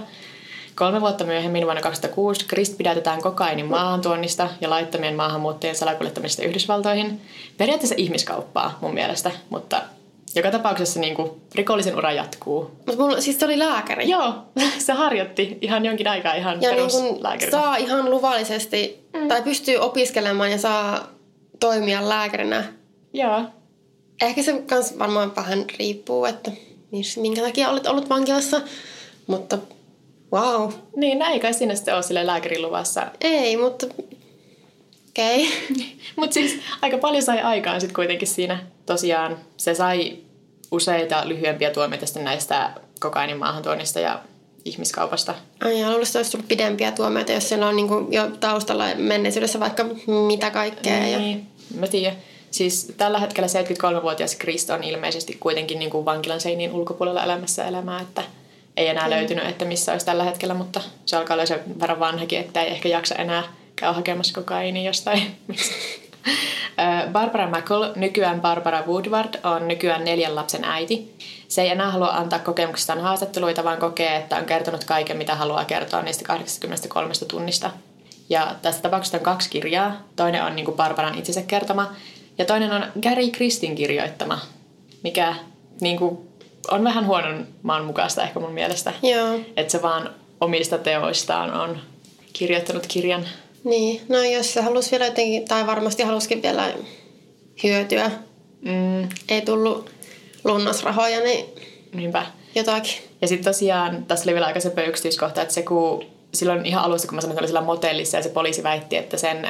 Kolme 0.80 1.02
vuotta 1.02 1.24
myöhemmin 1.24 1.64
vuonna 1.64 1.82
2006 1.82 2.46
Krist 2.46 2.78
pidätetään 2.78 3.22
kokainin 3.22 3.66
maahantuonnista 3.66 4.50
ja 4.62 4.70
laittomien 4.70 5.16
maahanmuuttajien 5.16 5.76
salakuljettamisesta 5.76 6.44
Yhdysvaltoihin. 6.44 7.22
Periaatteessa 7.58 7.96
ihmiskauppaa 7.98 8.78
mun 8.82 8.94
mielestä, 8.94 9.32
mutta 9.50 9.82
joka 10.36 10.52
tapauksessa 10.52 11.00
niin 11.00 11.16
kuin, 11.16 11.32
rikollisen 11.56 11.98
ura 11.98 12.12
jatkuu. 12.12 12.72
Mutta 12.86 13.04
mulla, 13.04 13.22
siis 13.22 13.40
se 13.40 13.46
oli 13.46 13.60
lääkäri? 13.60 14.10
Joo, 14.10 14.34
se 14.86 14.94
harjoitti 14.94 15.58
ihan 15.62 15.86
jonkin 15.86 16.08
aikaa 16.08 16.34
ihan 16.34 16.62
ja 16.62 16.72
niin 16.72 17.52
saa 17.52 17.76
ihan 17.76 18.10
luvallisesti, 18.10 19.08
mm. 19.14 19.28
tai 19.28 19.42
pystyy 19.42 19.78
opiskelemaan 19.78 20.52
ja 20.52 20.58
saa 20.58 21.08
toimia 21.60 22.10
lääkärinä. 22.10 22.64
Joo. 23.14 23.42
Ehkä 24.22 24.44
se 24.44 24.64
kans 24.70 25.00
varmaan 25.00 25.36
vähän 25.36 25.66
riippuu, 25.80 26.26
että 26.26 26.52
minkä 27.18 27.42
takia 27.42 27.70
olet 27.70 27.88
ollut 27.88 28.10
vankilassa, 28.10 28.62
mutta 29.28 29.58
wow. 30.34 30.72
Niin, 30.96 31.20
näin 31.20 31.40
kai 31.40 31.54
sinne 31.54 31.76
sitten 31.76 31.96
ole 31.96 32.04
sille 32.04 32.26
lääkäriluvassa. 32.26 33.08
Ei, 33.22 33.58
mutta 33.58 33.88
okei. 35.10 35.48
Okay. 35.72 35.86
mutta 36.16 36.34
siis 36.34 36.60
aika 36.82 36.98
paljon 36.98 37.24
sai 37.24 37.42
aikaan 37.42 37.82
sitten 37.82 37.96
kuitenkin 37.96 38.28
siinä 38.28 38.60
tosiaan 38.86 39.38
se 39.58 39.76
sai 39.76 40.18
useita 40.72 41.28
lyhyempiä 41.28 41.70
tuomioita 41.70 42.20
näistä 42.20 42.72
kokainin 43.00 43.38
maahantuonnista 43.38 44.00
ja 44.00 44.20
ihmiskaupasta. 44.66 45.36
Ai 45.64 45.80
ja 45.80 45.92
luulisin, 45.92 46.10
että 46.10 46.20
olisi 46.20 46.32
tullut 46.32 46.48
pidempiä 46.48 46.92
tuomioita, 46.92 47.32
jos 47.32 47.50
siellä 47.50 47.68
on 47.68 47.76
niin 47.76 47.88
kuin 47.88 48.14
jo 48.14 48.28
taustalla 48.40 48.86
menneisyydessä 48.96 49.60
vaikka 49.60 49.86
mitä 50.28 50.52
kaikkea. 50.52 51.00
Niin, 51.00 51.38
ja... 51.74 51.80
mä 51.80 51.88
tiedän. 51.88 52.18
Siis 52.52 52.94
tällä 52.98 53.20
hetkellä 53.20 53.48
73-vuotias 53.48 54.36
Krist 54.36 54.70
on 54.70 54.84
ilmeisesti 54.84 55.38
kuitenkin 55.40 55.80
niin 55.80 55.92
kuin 55.92 56.06
vankilan 56.06 56.42
seinien 56.42 56.74
ulkopuolella 56.74 57.24
elämässä 57.24 57.68
elämää, 57.68 58.02
että 58.02 58.24
ei 58.80 58.88
enää 58.88 59.04
mm. 59.04 59.10
löytynyt, 59.10 59.46
että 59.46 59.66
missä 59.66 59.92
olisi 59.92 60.06
tällä 60.06 60.24
hetkellä, 60.24 60.54
mutta 60.54 60.82
se 61.06 61.18
alkaa 61.18 61.36
olla 61.36 61.46
sen 61.46 61.80
verran 61.80 62.00
vanhakin, 62.00 62.40
että 62.40 62.62
ei 62.62 62.72
ehkä 62.72 62.90
jaksa 62.90 63.16
enää 63.16 63.44
käydä 63.76 63.94
hakemassa 63.94 64.34
kokaiini 64.34 64.86
jostain. 64.86 65.38
Barbara 67.12 67.48
McCall, 67.48 67.94
nykyään 67.96 68.42
Barbara 68.42 68.84
Woodward, 68.88 69.40
on 69.44 69.68
nykyään 69.68 70.06
neljän 70.06 70.36
lapsen 70.36 70.64
äiti. 70.64 71.16
Se 71.48 71.62
ei 71.62 71.70
enää 71.70 71.92
halua 71.92 72.08
antaa 72.08 72.40
kokemuksistaan 72.40 73.02
haastatteluita, 73.02 73.64
vaan 73.64 73.78
kokee, 73.78 74.16
että 74.16 74.36
on 74.36 74.46
kertonut 74.46 74.84
kaiken, 74.84 75.18
mitä 75.18 75.36
haluaa 75.36 75.66
kertoa 75.66 76.02
niistä 76.02 76.26
83 76.26 77.14
tunnista. 77.28 77.72
Ja 78.30 78.56
tässä 78.62 78.82
tapauksessa 78.82 79.18
on 79.18 79.24
kaksi 79.24 79.50
kirjaa. 79.50 80.04
Toinen 80.16 80.44
on 80.44 80.56
niin 80.56 80.66
kuin 80.66 80.78
Barbaran 80.78 81.18
itsensä 81.18 81.42
kertoma, 81.42 81.94
ja 82.38 82.46
toinen 82.46 82.72
on 82.72 82.86
Gary 83.02 83.30
Kristin 83.32 83.76
kirjoittama, 83.76 84.40
mikä 85.04 85.36
niin 85.82 85.98
kuin, 85.98 86.29
on 86.72 86.84
vähän 86.84 87.06
huonon 87.06 87.48
maan 87.64 87.86
mukaista 87.86 88.24
ehkä 88.24 88.40
mun 88.40 88.52
mielestä. 88.52 88.94
Joo. 89.04 89.40
Että 89.58 89.72
se 89.72 89.82
vaan 89.82 90.10
omista 90.42 90.78
teoistaan 90.78 91.54
on 91.54 91.80
kirjoittanut 92.34 92.88
kirjan. 92.88 93.26
Niin, 93.64 94.02
no 94.10 94.24
jos 94.24 94.54
se 94.54 94.62
halusi 94.62 94.92
vielä 94.92 95.06
jotenkin, 95.06 95.48
tai 95.48 95.68
varmasti 95.68 96.04
halusikin 96.04 96.42
vielä 96.42 96.74
hyötyä. 97.64 98.12
Mm. 98.62 99.10
Ei 99.30 99.42
tullut 99.42 99.90
lunnasrahoja, 100.44 101.20
niin 101.20 101.46
Niinpä. 101.94 102.26
jotakin. 102.56 102.94
Ja 103.22 103.28
sitten 103.28 103.54
tosiaan, 103.54 104.06
tässä 104.06 104.26
oli 104.26 104.34
vielä 104.34 104.46
aika 104.46 104.60
se 104.60 104.72
yksityiskohta, 104.88 105.42
että 105.42 105.54
se 105.54 105.62
kun 105.62 106.06
silloin 106.34 106.66
ihan 106.66 106.84
alussa, 106.84 107.08
kun 107.08 107.16
mä 107.16 107.22
sanoin, 107.22 107.34
että 107.34 107.42
oli 107.42 107.48
sillä 107.48 107.62
motellissa 107.62 108.18
ja 108.18 108.24
se 108.24 108.30
poliisi 108.30 108.64
väitti, 108.64 108.98
että 108.98 109.18
sen 109.18 109.50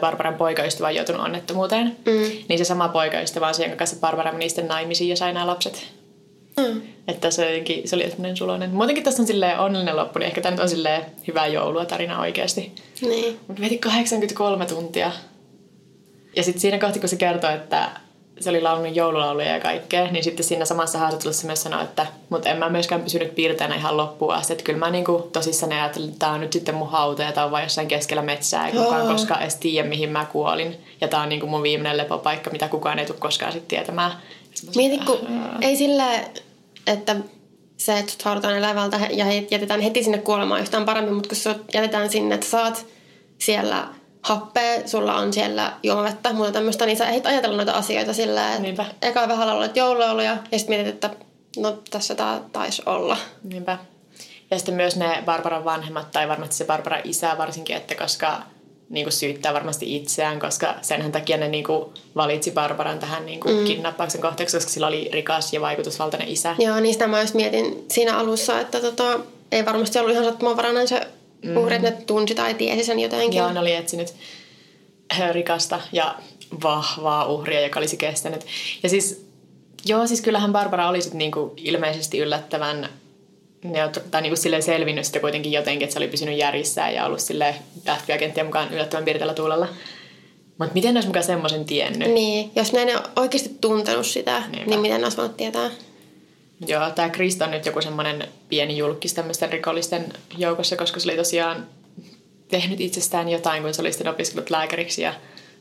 Barbaran 0.00 0.34
poikaystävä 0.34 0.86
on 0.86 0.94
joutunut 0.94 1.22
onnettomuuteen, 1.22 1.96
mm. 2.06 2.30
niin 2.48 2.58
se 2.58 2.64
sama 2.64 2.88
poikaystävä 2.88 3.48
on 3.48 3.54
se, 3.54 3.62
jonka 3.62 3.76
kanssa 3.76 3.96
Barbara 4.00 4.32
meni 4.32 4.48
sitten 4.48 4.68
naimisiin 4.68 5.10
ja 5.10 5.16
sai 5.16 5.32
nämä 5.32 5.46
lapset. 5.46 5.86
Mm. 6.60 6.82
Että 7.08 7.30
se, 7.30 7.46
jotenkin, 7.46 7.88
se 7.88 7.96
oli 7.96 8.10
semmoinen 8.10 8.36
suloinen. 8.36 8.70
Muutenkin 8.70 9.04
tässä 9.04 9.22
on 9.22 9.26
silleen 9.26 9.58
onnellinen 9.58 9.96
loppu, 9.96 10.18
niin 10.18 10.26
ehkä 10.26 10.40
tämä 10.40 10.50
nyt 10.50 10.60
on 10.60 10.68
silleen 10.68 11.04
hyvää 11.26 11.46
joulua 11.46 11.84
tarina 11.84 12.20
oikeasti. 12.20 12.72
Niin. 13.00 13.40
Mutta 13.46 13.62
veti 13.62 13.78
83 13.78 14.66
tuntia. 14.66 15.12
Ja 16.36 16.42
sitten 16.42 16.60
siinä 16.60 16.78
kohti, 16.78 17.00
kun 17.00 17.08
se 17.08 17.16
kertoi, 17.16 17.54
että 17.54 17.90
se 18.40 18.50
oli 18.50 18.60
laulanut 18.60 18.96
joululauluja 18.96 19.52
ja 19.52 19.60
kaikkea, 19.60 20.10
niin 20.10 20.24
sitten 20.24 20.44
siinä 20.44 20.64
samassa 20.64 20.98
haastattelussa 20.98 21.46
myös 21.46 21.62
sanoi, 21.62 21.82
että 21.82 22.06
mutta 22.28 22.48
en 22.48 22.56
mä 22.56 22.68
myöskään 22.68 23.02
pysynyt 23.02 23.34
piirteänä 23.34 23.74
ihan 23.74 23.96
loppuun 23.96 24.34
asti. 24.34 24.52
Että 24.52 24.64
kyllä 24.64 24.78
mä 24.78 24.90
niinku 24.90 25.28
tosissaan 25.32 25.72
ajattelin, 25.72 26.08
että 26.08 26.18
tämä 26.18 26.32
on 26.32 26.40
nyt 26.40 26.52
sitten 26.52 26.74
mun 26.74 26.90
hauta 26.90 27.22
ja 27.22 27.32
tämä 27.32 27.44
on 27.44 27.50
vain 27.50 27.62
jossain 27.62 27.88
keskellä 27.88 28.22
metsää, 28.22 28.66
ei 28.66 28.72
kukaan 28.72 29.06
koskaan 29.06 29.42
edes 29.42 29.56
tiedä, 29.56 29.88
mihin 29.88 30.10
mä 30.10 30.24
kuolin. 30.24 30.76
Ja 31.00 31.08
tämä 31.08 31.22
on 31.22 31.28
niinku 31.28 31.46
mun 31.46 31.62
viimeinen 31.62 31.96
lepopaikka, 31.96 32.50
mitä 32.50 32.68
kukaan 32.68 32.98
ei 32.98 33.06
tule 33.06 33.18
koskaan 33.18 33.52
sitten 33.52 33.68
tietämään. 33.68 34.12
Mieti, 34.76 34.98
kun 34.98 35.18
ei 35.60 35.76
sille 35.76 36.30
että 36.86 37.16
se, 37.76 37.98
että 37.98 38.12
sut 38.12 38.22
haudataan 38.22 38.56
elävältä 38.56 39.00
ja 39.10 39.26
jätetään 39.50 39.80
heti 39.80 40.02
sinne 40.02 40.18
kuolemaan 40.18 40.60
yhtään 40.60 40.84
paremmin, 40.84 41.14
mutta 41.14 41.28
kun 41.28 41.36
sut 41.36 41.74
jätetään 41.74 42.10
sinne, 42.10 42.34
että 42.34 42.46
saat 42.46 42.86
siellä 43.38 43.88
happea, 44.22 44.88
sulla 44.88 45.14
on 45.14 45.32
siellä 45.32 45.72
juomavettä, 45.82 46.32
muuta 46.32 46.52
tämmöistä, 46.52 46.86
niin 46.86 46.96
sä 46.96 47.08
ehdit 47.08 47.26
ajatella 47.26 47.56
noita 47.56 47.72
asioita 47.72 48.12
sillä, 48.12 48.48
että 48.48 48.62
Niinpä. 48.62 48.84
eka 49.02 49.28
vähän 49.28 49.48
olet 49.48 49.76
jouluoluja 49.76 50.36
ja 50.52 50.58
sitten 50.58 50.76
mietit, 50.76 50.94
että 50.94 51.10
no 51.56 51.82
tässä 51.90 52.14
tää 52.14 52.40
taisi 52.52 52.82
olla. 52.86 53.16
Niinpä. 53.42 53.78
Ja 54.50 54.58
sitten 54.58 54.74
myös 54.74 54.96
ne 54.96 55.22
Barbaran 55.24 55.64
vanhemmat 55.64 56.10
tai 56.10 56.28
varmasti 56.28 56.54
se 56.54 56.64
Barbaran 56.64 57.00
isä 57.04 57.38
varsinkin, 57.38 57.76
että 57.76 57.94
koska 57.94 58.42
niin 58.88 59.04
kuin 59.04 59.12
syyttää 59.12 59.54
varmasti 59.54 59.96
itseään, 59.96 60.38
koska 60.38 60.74
sen 60.82 61.12
takia 61.12 61.36
ne 61.36 61.48
niin 61.48 61.64
kuin 61.64 61.84
valitsi 62.16 62.50
Barbaran 62.50 62.98
tähän 62.98 63.26
niin 63.26 63.40
kuin 63.40 63.56
mm. 63.56 63.64
kidnappauksen 63.64 64.20
kohteeksi, 64.20 64.56
koska 64.56 64.70
sillä 64.70 64.86
oli 64.86 65.08
rikas 65.12 65.52
ja 65.52 65.60
vaikutusvaltainen 65.60 66.28
isä. 66.28 66.56
Joo, 66.58 66.80
niistä 66.80 67.06
mä 67.06 67.16
myös 67.16 67.34
mietin 67.34 67.84
siinä 67.90 68.18
alussa, 68.18 68.60
että 68.60 68.80
tota, 68.80 69.20
ei 69.52 69.64
varmasti 69.64 69.98
ollut 69.98 70.12
ihan 70.12 70.24
sattumanvarainen 70.24 70.88
se 70.88 71.06
mm. 71.42 71.56
uhri, 71.56 71.76
että 71.76 71.90
ne 71.90 71.96
tunsi 72.06 72.34
tai 72.34 72.54
tiesi 72.54 72.84
sen 72.84 73.00
jotenkin. 73.00 73.38
Joo, 73.38 73.52
ne 73.52 73.60
oli 73.60 73.72
etsinyt 73.72 74.14
rikasta 75.32 75.80
ja 75.92 76.14
vahvaa 76.62 77.26
uhria, 77.26 77.60
joka 77.60 77.80
olisi 77.80 77.96
kestänyt. 77.96 78.46
Ja 78.82 78.88
siis, 78.88 79.26
joo, 79.84 80.06
siis 80.06 80.20
kyllähän 80.20 80.52
Barbara 80.52 80.88
oli 80.88 81.02
sitten 81.02 81.18
niinku 81.18 81.54
ilmeisesti 81.56 82.18
yllättävän 82.18 82.88
tai 84.10 84.22
niin 84.22 84.34
kuin 84.36 84.62
selvinnyt 84.62 85.04
sitä 85.04 85.20
kuitenkin 85.20 85.52
jotenkin, 85.52 85.84
että 85.84 85.92
se 85.92 85.98
oli 85.98 86.08
pysynyt 86.08 86.38
järjissään 86.38 86.94
ja 86.94 87.06
ollut 87.06 87.20
sille 87.20 87.54
FBI-agenttien 87.98 88.46
mukaan 88.46 88.74
yllättävän 88.74 89.04
piirteellä 89.04 89.34
tuulella. 89.34 89.68
Mutta 90.58 90.74
miten 90.74 90.94
ne 90.94 90.98
olisi 90.98 91.08
mukaan 91.08 91.24
semmoisen 91.24 91.64
tiennyt? 91.64 92.10
Niin, 92.10 92.50
jos 92.56 92.72
ne 92.72 92.82
ei 92.82 92.96
oikeasti 93.16 93.56
tuntenut 93.60 94.06
sitä, 94.06 94.40
Niinpä. 94.40 94.70
niin 94.70 94.80
miten 94.80 95.00
ne 95.00 95.04
olisi 95.06 95.16
voinut 95.16 95.36
tietää? 95.36 95.70
Joo, 96.66 96.90
tämä 96.90 97.08
Krista 97.08 97.44
on 97.44 97.50
nyt 97.50 97.66
joku 97.66 97.82
semmoinen 97.82 98.28
pieni 98.48 98.76
julkis 98.78 99.14
tämmöisten 99.14 99.52
rikollisten 99.52 100.12
joukossa, 100.38 100.76
koska 100.76 101.00
se 101.00 101.08
oli 101.08 101.16
tosiaan 101.16 101.66
tehnyt 102.48 102.80
itsestään 102.80 103.28
jotain, 103.28 103.62
kun 103.62 103.74
se 103.74 103.80
oli 103.82 103.92
sitten 103.92 104.12
opiskellut 104.12 104.50
lääkäriksi 104.50 105.02
ja 105.02 105.14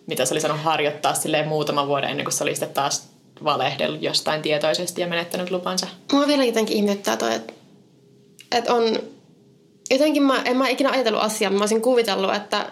mitä 0.08 0.26
se 0.26 0.34
oli 0.34 0.42
sanonut 0.42 0.64
harjoittaa 0.64 1.14
silleen 1.14 1.48
muutama 1.48 1.88
vuoden 1.88 2.10
ennen 2.10 2.26
kuin 2.26 2.34
se 2.34 2.44
oli 2.44 2.56
sitten 2.56 2.70
taas 2.70 3.08
valehdellut 3.44 4.02
jostain 4.02 4.42
tietoisesti 4.42 5.02
ja 5.02 5.08
menettänyt 5.08 5.52
lupansa. 5.52 5.88
Mua 6.12 6.28
vielä 6.28 6.44
jotenkin 6.44 6.78
ihmetyttää 6.78 7.18
toi, 7.18 7.36
että 7.36 7.54
että 8.52 8.74
on, 8.74 9.00
jotenkin 9.92 10.24
mä, 10.24 10.42
en 10.46 10.58
mä 10.58 10.68
ikinä 10.68 10.92
ajatellut 10.92 11.22
asiaa, 11.22 11.52
mä 11.52 11.60
olisin 11.60 11.82
kuvitellut, 11.82 12.36
että 12.36 12.72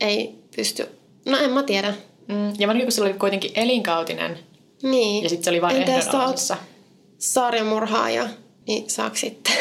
ei 0.00 0.34
pysty, 0.56 0.88
no 1.26 1.38
en 1.38 1.50
mä 1.50 1.62
tiedä. 1.62 1.94
Mm. 2.28 2.52
Ja 2.58 2.66
varsinkin 2.66 2.86
kun 2.86 2.92
se 2.92 3.02
oli 3.02 3.12
kuitenkin 3.12 3.50
elinkautinen. 3.54 4.38
Niin. 4.82 5.22
Ja 5.22 5.28
sitten 5.28 5.44
se 5.44 5.50
oli 5.50 5.62
vain 5.62 5.76
ehdonalaisessa. 5.76 6.56
sarjamurhaaja, 7.18 8.28
niin 8.66 8.90
saako 8.90 9.16
sitten? 9.16 9.54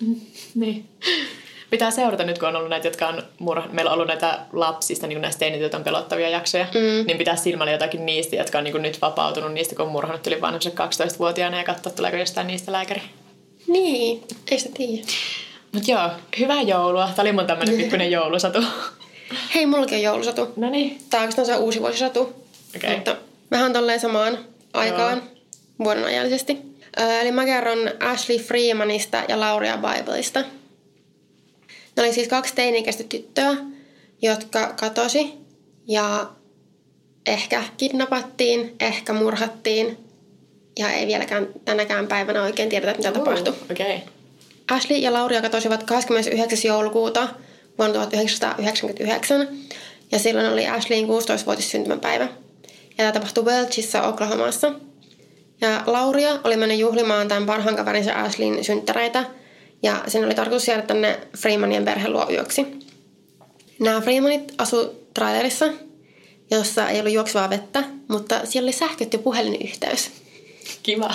niin. 0.54 0.88
Pitää 1.70 1.90
seurata 1.90 2.24
nyt, 2.24 2.38
kun 2.38 2.48
on 2.48 2.56
ollut 2.56 2.70
näitä, 2.70 2.86
jotka 2.86 3.08
on 3.08 3.22
murha... 3.38 3.68
Meillä 3.72 3.90
on 3.90 3.94
ollut 3.94 4.08
näitä 4.08 4.38
lapsista, 4.52 5.06
niin 5.06 5.16
kuin 5.16 5.22
näistä 5.22 5.38
teinit, 5.38 5.74
on 5.74 5.84
pelottavia 5.84 6.28
jaksoja. 6.28 6.66
Mm. 6.74 7.06
Niin 7.06 7.18
pitää 7.18 7.36
silmällä 7.36 7.72
jotakin 7.72 8.06
niistä, 8.06 8.36
jotka 8.36 8.58
on 8.58 8.64
niin 8.64 8.72
kuin 8.72 8.82
nyt 8.82 9.02
vapautunut 9.02 9.52
niistä, 9.52 9.74
kun 9.74 9.84
on 9.84 9.92
murhannut 9.92 10.26
yli 10.26 10.40
vain 10.40 10.54
12-vuotiaana 10.54 11.56
ja 11.58 11.64
katsoa, 11.64 11.92
tuleeko 11.92 12.16
jostain 12.16 12.46
niistä 12.46 12.72
lääkäri. 12.72 13.02
Niin, 13.72 14.22
ei 14.50 14.58
sitä 14.58 14.74
tiedä. 14.76 15.06
Mut 15.72 15.88
joo, 15.88 16.10
hyvää 16.38 16.62
joulua. 16.62 17.08
Tämä 17.16 17.22
oli 17.22 17.32
mun 17.32 17.46
tämmönen 17.46 17.76
pikkuinen 17.76 18.10
joulusatu. 18.10 18.58
Hei, 19.54 19.66
mullakin 19.66 19.96
on 19.96 20.02
joulusatu. 20.02 20.48
No 20.56 20.70
niin. 20.70 20.98
Tää 21.10 21.28
on 21.38 21.46
se 21.46 21.56
uusi 21.56 21.80
vuosisatu. 21.80 22.20
Okay. 22.76 22.94
Mutta 22.94 23.16
vähän 23.50 23.72
tolleen 23.72 24.00
samaan 24.00 24.38
aikaan 24.72 25.18
joo. 25.18 25.26
vuoden 25.84 26.04
ajallisesti. 26.04 26.58
Eli 27.20 27.32
mä 27.32 27.44
kerron 27.44 27.78
Ashley 28.00 28.38
Freemanista 28.38 29.22
ja 29.28 29.40
Lauria 29.40 29.78
Bibleista. 29.78 30.40
Ne 31.96 32.02
oli 32.02 32.12
siis 32.12 32.28
kaksi 32.28 32.54
teini-ikäistä 32.54 33.04
tyttöä, 33.04 33.56
jotka 34.22 34.74
katosi. 34.80 35.32
Ja 35.86 36.30
ehkä 37.26 37.64
kidnappattiin, 37.76 38.76
ehkä 38.80 39.12
murhattiin. 39.12 40.09
Ja 40.80 40.90
ei 40.92 41.06
vieläkään 41.06 41.48
tänäkään 41.64 42.06
päivänä 42.06 42.42
oikein 42.42 42.68
tiedetä, 42.68 42.94
mitä 42.96 43.12
tapahtui. 43.12 43.54
Okei. 43.70 43.96
Okay. 43.96 44.08
Ashley 44.70 44.98
ja 44.98 45.12
Lauria 45.12 45.42
katosivat 45.42 45.82
29. 45.82 46.68
joulukuuta 46.68 47.28
vuonna 47.78 47.94
1999. 47.94 49.48
Ja 50.12 50.18
silloin 50.18 50.48
oli 50.48 50.68
Ashleyin 50.68 51.06
16-vuotis 51.08 51.70
syntymäpäivä. 51.70 52.24
Ja 52.24 52.96
tämä 52.96 53.12
tapahtui 53.12 53.44
Welchissa, 53.44 54.02
Oklahomassa. 54.02 54.72
Ja 55.60 55.82
Lauria 55.86 56.38
oli 56.44 56.56
mennyt 56.56 56.78
juhlimaan 56.78 57.28
tämän 57.28 57.46
parhaan 57.46 57.76
kaverinsa 57.76 58.12
Ashleyin 58.12 58.64
synttäreitä. 58.64 59.24
Ja 59.82 60.04
sen 60.06 60.24
oli 60.24 60.34
tarkoitus 60.34 60.68
jäädä 60.68 60.82
tänne 60.82 61.20
Freemanien 61.38 61.84
perheluo 61.84 62.26
yöksi. 62.30 62.66
Nämä 63.78 64.00
Freemanit 64.00 64.54
asu 64.58 65.08
trailerissa, 65.14 65.68
jossa 66.50 66.88
ei 66.88 67.00
ollut 67.00 67.12
juoksevaa 67.12 67.50
vettä, 67.50 67.84
mutta 68.08 68.40
siellä 68.44 68.66
oli 68.66 68.72
sähkötty 68.72 69.18
puhelinyhteys. 69.18 70.10
Kiva. 70.82 71.14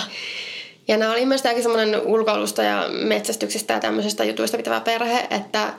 Ja 0.88 0.96
nämä 0.96 1.12
oli 1.12 1.20
ilmeisesti 1.20 1.48
aika 1.48 1.62
semmoinen 1.62 2.00
ulkoilusta 2.00 2.62
ja 2.62 2.88
metsästyksestä 2.88 3.74
ja 3.74 3.80
tämmöisestä 3.80 4.24
jutuista 4.24 4.56
pitävä 4.56 4.80
perhe, 4.80 5.26
että 5.30 5.74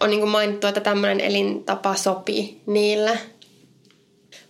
on 0.00 0.10
niin 0.10 0.20
kuin 0.20 0.30
mainittu, 0.30 0.66
että 0.66 0.80
tämmöinen 0.80 1.20
elintapa 1.20 1.94
sopii 1.94 2.60
niille. 2.66 3.18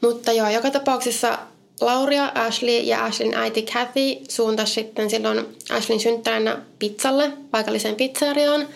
Mutta 0.00 0.32
joo, 0.32 0.48
joka 0.48 0.70
tapauksessa 0.70 1.38
Lauria, 1.80 2.32
Ashley 2.34 2.80
ja 2.80 3.04
Ashleyn 3.04 3.34
äiti 3.34 3.62
Kathy 3.62 4.16
suuntasi 4.28 4.72
sitten 4.72 5.10
silloin 5.10 5.56
Ashleyn 5.70 6.00
synttärinä 6.00 6.58
pizzalle, 6.78 7.32
paikalliseen 7.50 7.96
pizzeriaan. 7.96 8.68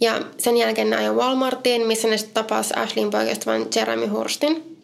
Ja 0.00 0.20
sen 0.38 0.56
jälkeen 0.56 0.90
ne 0.90 0.96
ajoi 0.96 1.14
Walmartiin, 1.14 1.86
missä 1.86 2.08
ne 2.08 2.16
sitten 2.16 2.34
tapasi 2.34 2.74
Ashleyn 2.76 3.10
poikaystävän 3.10 3.66
Jeremy 3.76 4.06
Hurstin. 4.06 4.78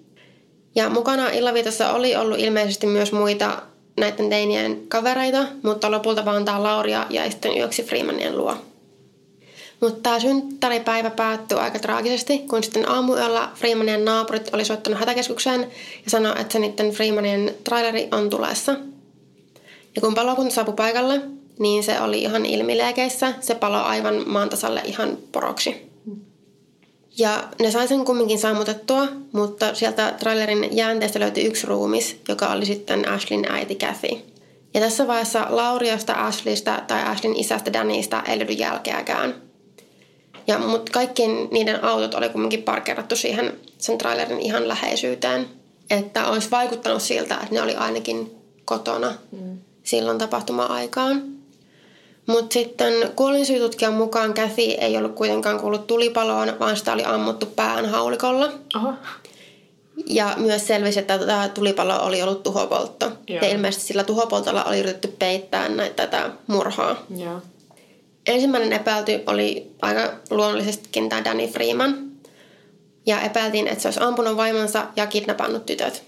Ja 0.74 0.88
mukana 0.88 1.30
illaviitossa 1.30 1.92
oli 1.92 2.16
ollut 2.16 2.38
ilmeisesti 2.38 2.86
myös 2.86 3.12
muita 3.12 3.62
näiden 3.96 4.30
teinien 4.30 4.82
kavereita, 4.88 5.46
mutta 5.62 5.90
lopulta 5.90 6.24
vaan 6.24 6.44
tämä 6.44 6.62
Lauria 6.62 7.06
ja 7.10 7.30
sitten 7.30 7.58
yöksi 7.58 7.82
Freemanien 7.82 8.38
luo. 8.38 8.56
Mutta 9.80 10.00
tämä 10.02 10.20
synttäripäivä 10.20 11.10
päättyi 11.10 11.58
aika 11.58 11.78
traagisesti, 11.78 12.38
kun 12.38 12.62
sitten 12.62 12.90
aamuyöllä 12.90 13.48
Freemanien 13.54 14.04
naapurit 14.04 14.54
oli 14.54 14.64
soittanut 14.64 15.00
hätäkeskukseen 15.00 15.60
ja 16.04 16.10
sanoi, 16.10 16.32
että 16.40 16.52
se 16.52 16.58
niiden 16.58 16.90
Freemanien 16.90 17.54
traileri 17.64 18.08
on 18.12 18.30
tulessa. 18.30 18.76
Ja 19.94 20.00
kun 20.00 20.14
palokunta 20.14 20.54
saapui 20.54 20.74
paikalle, 20.74 21.20
niin 21.58 21.82
se 21.82 22.00
oli 22.00 22.22
ihan 22.22 22.46
ilmileekeissä. 22.46 23.34
Se 23.40 23.54
palo 23.54 23.76
aivan 23.76 24.28
maantasalle 24.28 24.82
ihan 24.84 25.18
poroksi. 25.32 25.85
Ja 27.18 27.48
ne 27.60 27.70
sai 27.70 27.88
sen 27.88 28.04
kumminkin 28.04 28.38
sammutettua, 28.38 29.08
mutta 29.32 29.74
sieltä 29.74 30.14
trailerin 30.18 30.76
jäänteestä 30.76 31.20
löytyi 31.20 31.44
yksi 31.44 31.66
ruumis, 31.66 32.20
joka 32.28 32.48
oli 32.48 32.66
sitten 32.66 33.08
Ashlin 33.08 33.46
äiti 33.50 33.74
Kathy. 33.74 34.08
Ja 34.74 34.80
tässä 34.80 35.06
vaiheessa 35.06 35.46
Lauriasta, 35.48 36.12
Ashleystä 36.12 36.82
tai 36.86 37.02
Ashlin 37.02 37.36
isästä 37.36 37.72
Danista 37.72 38.22
ei 38.22 38.38
löydy 38.38 38.52
jälkeäkään. 38.52 39.34
Ja, 40.46 40.58
mutta 40.58 40.92
kaikkien 40.92 41.48
niiden 41.50 41.84
autot 41.84 42.14
oli 42.14 42.28
kumminkin 42.28 42.62
parkerattu 42.62 43.16
siihen 43.16 43.52
sen 43.78 43.98
trailerin 43.98 44.40
ihan 44.40 44.68
läheisyyteen. 44.68 45.46
Että 45.90 46.26
olisi 46.26 46.50
vaikuttanut 46.50 47.02
siltä, 47.02 47.34
että 47.34 47.54
ne 47.54 47.62
oli 47.62 47.74
ainakin 47.74 48.36
kotona 48.64 49.14
mm. 49.32 49.58
silloin 49.82 50.18
tapahtuma-aikaan. 50.18 51.35
Mutta 52.26 52.54
sitten 52.54 52.92
kuolinsyytutkijan 53.16 53.94
mukaan 53.94 54.34
Kathy 54.34 54.62
ei 54.62 54.96
ollut 54.96 55.14
kuitenkaan 55.14 55.60
kuullut 55.60 55.86
tulipaloon, 55.86 56.58
vaan 56.60 56.76
sitä 56.76 56.92
oli 56.92 57.04
ammuttu 57.04 57.46
pään 57.46 57.86
haulikolla. 57.86 58.52
Oho. 58.76 58.92
Ja 60.06 60.34
myös 60.36 60.66
selvisi, 60.66 60.98
että 60.98 61.18
tämä 61.18 61.48
tulipalo 61.48 62.02
oli 62.02 62.22
ollut 62.22 62.42
tuhopoltto. 62.42 63.12
Joo. 63.28 63.40
Ja 63.42 63.48
ilmeisesti 63.48 63.86
sillä 63.86 64.04
tuhopoltolla 64.04 64.64
oli 64.64 64.78
yritetty 64.78 65.14
peittää 65.18 65.68
näitä, 65.68 66.06
tätä 66.06 66.30
murhaa. 66.46 67.02
Joo. 67.16 67.40
Ensimmäinen 68.26 68.72
epäilty 68.72 69.22
oli 69.26 69.70
aika 69.82 70.12
luonnollisestikin 70.30 71.08
tämä 71.08 71.24
Danny 71.24 71.48
Freeman. 71.48 72.10
Ja 73.06 73.20
epäiltiin, 73.20 73.68
että 73.68 73.82
se 73.82 73.88
olisi 73.88 74.00
ampunut 74.00 74.36
vaimonsa 74.36 74.86
ja 74.96 75.06
kidnappannut 75.06 75.66
tytöt. 75.66 76.02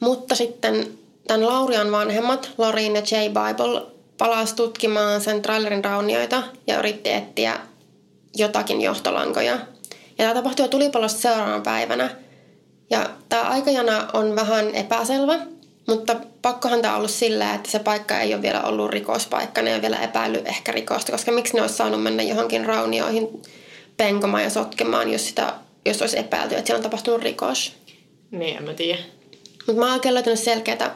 Mutta 0.00 0.34
sitten 0.34 0.88
tämän 1.26 1.46
Laurian 1.46 1.92
vanhemmat, 1.92 2.50
Lorin 2.58 2.94
ja 2.94 3.02
Jay 3.10 3.28
Bible, 3.28 3.93
palasi 4.24 4.56
tutkimaan 4.56 5.20
sen 5.20 5.42
trailerin 5.42 5.84
raunioita 5.84 6.42
ja 6.66 6.78
yritti 6.78 7.10
etsiä 7.12 7.58
jotakin 8.36 8.80
johtolankoja. 8.80 9.52
Ja 9.52 9.58
tämä 10.16 10.34
tapahtui 10.34 10.68
tulipalosta 10.68 11.20
seuraavana 11.20 11.60
päivänä. 11.60 12.10
Ja 12.90 13.10
tämä 13.28 13.42
aikajana 13.42 14.08
on 14.12 14.36
vähän 14.36 14.74
epäselvä, 14.74 15.38
mutta 15.88 16.16
pakkohan 16.42 16.82
tämä 16.82 16.94
on 16.94 16.98
ollut 16.98 17.10
sillä, 17.10 17.54
että 17.54 17.70
se 17.70 17.78
paikka 17.78 18.20
ei 18.20 18.34
ole 18.34 18.42
vielä 18.42 18.62
ollut 18.62 18.90
rikospaikka. 18.90 19.62
Ne 19.62 19.70
ei 19.70 19.74
ole 19.74 19.82
vielä 19.82 19.98
epäillyt 19.98 20.48
ehkä 20.48 20.72
rikosta, 20.72 21.12
koska 21.12 21.32
miksi 21.32 21.54
ne 21.54 21.62
olisi 21.62 21.74
saanut 21.74 22.02
mennä 22.02 22.22
johonkin 22.22 22.64
raunioihin 22.64 23.42
penkomaan 23.96 24.42
ja 24.42 24.50
sotkemaan, 24.50 25.12
jos, 25.12 25.28
sitä, 25.28 25.54
jos 25.86 26.00
olisi 26.00 26.18
epäilty, 26.18 26.54
että 26.54 26.66
siellä 26.66 26.78
on 26.78 26.90
tapahtunut 26.90 27.22
rikos. 27.22 27.72
Niin, 28.30 28.56
en 28.56 28.64
mä 28.64 28.74
tiedä. 28.74 29.00
Mutta 29.66 29.80
mä 29.80 29.86
oon 29.86 29.94
oikein 29.94 30.14
löytänyt 30.14 30.38
selkeätä 30.38 30.90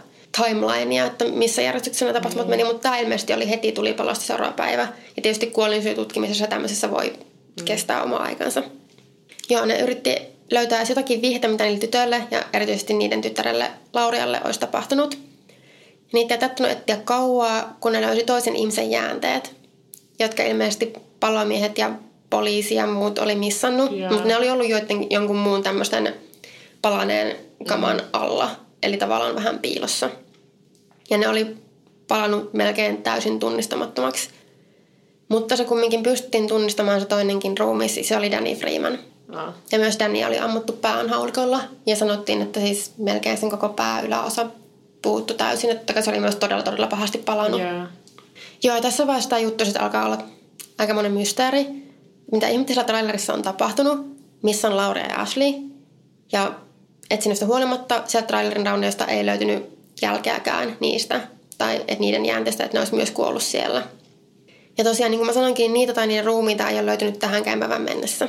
timelinea, 0.44 1.06
että 1.06 1.24
missä 1.24 1.62
järjestyksessä 1.62 2.12
tapahtumat 2.12 2.46
mm. 2.46 2.50
meni, 2.50 2.64
mutta 2.64 2.82
tämä 2.82 2.98
ilmeisesti 2.98 3.32
oli 3.32 3.50
heti 3.50 3.72
tulipalosta 3.72 4.24
seuraava 4.24 4.52
päivä. 4.52 4.88
Ja 5.16 5.22
tietysti 5.22 5.46
kuolinsyytutkimisessa 5.46 6.46
tämmöisessä 6.46 6.90
voi 6.90 7.12
mm. 7.58 7.64
kestää 7.64 8.02
oma 8.02 8.16
aikansa. 8.16 8.62
Joo, 9.50 9.64
ne 9.64 9.78
yritti 9.80 10.16
löytää 10.50 10.84
jotakin 10.88 11.22
vihjettä, 11.22 11.48
mitä 11.48 11.64
niille 11.64 11.78
tytöille 11.78 12.22
ja 12.30 12.42
erityisesti 12.52 12.94
niiden 12.94 13.20
tyttärelle 13.20 13.70
Laurialle 13.92 14.40
olisi 14.44 14.60
tapahtunut. 14.60 15.18
Niitä 16.12 16.34
ei 16.34 16.38
täyttänyt 16.38 16.72
etsiä 16.72 16.96
kauaa, 16.96 17.76
kun 17.80 17.92
ne 17.92 18.00
löysi 18.00 18.24
toisen 18.24 18.56
ihmisen 18.56 18.90
jäänteet, 18.90 19.56
jotka 20.18 20.42
ilmeisesti 20.42 20.92
palomiehet 21.20 21.78
ja 21.78 21.90
poliisi 22.30 22.74
ja 22.74 22.86
muut 22.86 23.18
oli 23.18 23.34
missannut. 23.34 23.92
Yeah. 23.92 24.12
Mutta 24.12 24.28
ne 24.28 24.36
oli 24.36 24.50
ollut 24.50 24.68
joiden, 24.68 25.10
jonkun 25.10 25.36
muun 25.36 25.62
tämmöisten 25.62 26.14
palaneen 26.82 27.36
kaman 27.66 27.96
mm. 27.96 28.04
alla, 28.12 28.50
eli 28.82 28.96
tavallaan 28.96 29.34
vähän 29.34 29.58
piilossa. 29.58 30.10
Ja 31.10 31.18
ne 31.18 31.28
oli 31.28 31.56
palannut 32.08 32.54
melkein 32.54 33.02
täysin 33.02 33.40
tunnistamattomaksi. 33.40 34.28
Mutta 35.28 35.56
se 35.56 35.64
kumminkin 35.64 36.02
pystyttiin 36.02 36.48
tunnistamaan 36.48 37.00
se 37.00 37.06
toinenkin 37.06 37.58
ruumis, 37.58 38.00
se 38.02 38.16
oli 38.16 38.30
Danny 38.30 38.54
Freeman. 38.54 38.98
Ah. 39.32 39.54
Ja 39.72 39.78
myös 39.78 39.98
Danny 39.98 40.24
oli 40.24 40.38
ammuttu 40.38 40.72
pään 40.72 41.08
haulikolla 41.08 41.60
ja 41.86 41.96
sanottiin, 41.96 42.42
että 42.42 42.60
siis 42.60 42.92
melkein 42.98 43.38
sen 43.38 43.50
koko 43.50 43.68
pää 43.68 44.00
yläosa 44.00 44.46
puuttu 45.02 45.34
täysin, 45.34 45.70
että 45.70 46.02
se 46.02 46.10
oli 46.10 46.20
myös 46.20 46.36
todella 46.36 46.62
todella 46.62 46.86
pahasti 46.86 47.18
palannut. 47.18 47.60
Yeah. 47.60 47.88
Joo, 48.62 48.80
tässä 48.80 49.06
vaiheessa 49.06 49.30
tämä 49.30 49.40
juttu 49.40 49.64
sitten 49.64 49.82
alkaa 49.82 50.06
olla 50.06 50.18
aika 50.78 50.94
monen 50.94 51.12
mysteeri. 51.12 51.66
Mitä 52.32 52.48
ihmettisellä 52.48 52.84
trailerissa 52.84 53.34
on 53.34 53.42
tapahtunut, 53.42 54.06
missä 54.42 54.68
on 54.68 54.76
Laura 54.76 55.00
ja 55.00 55.16
Ashley. 55.16 55.52
Ja 56.32 56.54
etsinnöstä 57.10 57.46
huolimatta 57.46 58.02
sieltä 58.06 58.26
trailerin 58.26 58.66
raunioista 58.66 59.06
ei 59.06 59.26
löytynyt 59.26 59.77
jälkeäkään 60.02 60.76
niistä. 60.80 61.20
Tai 61.58 61.76
että 61.76 62.00
niiden 62.00 62.26
jäänteistä, 62.26 62.64
että 62.64 62.76
ne 62.76 62.80
olisi 62.80 62.94
myös 62.94 63.10
kuollut 63.10 63.42
siellä. 63.42 63.82
Ja 64.78 64.84
tosiaan, 64.84 65.10
niin 65.10 65.18
kuin 65.18 65.26
mä 65.26 65.32
sanoinkin, 65.32 65.72
niitä 65.72 65.92
tai 65.92 66.06
niiden 66.06 66.24
ruumiita 66.24 66.68
ei 66.68 66.76
ole 66.76 66.86
löytynyt 66.86 67.18
tähän 67.18 67.42
päivän 67.44 67.82
mennessä. 67.82 68.28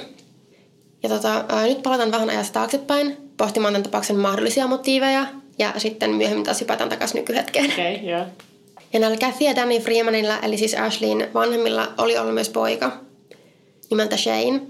Ja 1.03 1.09
tota, 1.09 1.45
ää, 1.49 1.65
nyt 1.65 1.83
palataan 1.83 2.11
vähän 2.11 2.29
ajasta 2.29 2.53
taaksepäin 2.53 3.17
pohtimaan 3.37 3.73
tämän 3.73 3.83
tapauksen 3.83 4.15
mahdollisia 4.15 4.67
motiiveja 4.67 5.25
ja 5.59 5.73
sitten 5.77 6.11
myöhemmin 6.11 6.45
taas 6.45 6.61
hypätään 6.61 6.89
takaisin 6.89 7.19
nykyhetkeen. 7.19 7.71
Okay, 7.71 8.09
joo. 8.11 8.25
Ja 8.93 8.99
näillä 8.99 9.17
Kathy 9.17 9.45
ja 9.45 9.55
Danny 9.55 9.79
Freemanilla, 9.79 10.39
eli 10.39 10.57
siis 10.57 10.73
Ashleyin 10.73 11.27
vanhemmilla, 11.33 11.93
oli 11.97 12.17
ollut 12.17 12.33
myös 12.33 12.49
poika 12.49 12.91
nimeltä 13.89 14.17
Shane. 14.17 14.61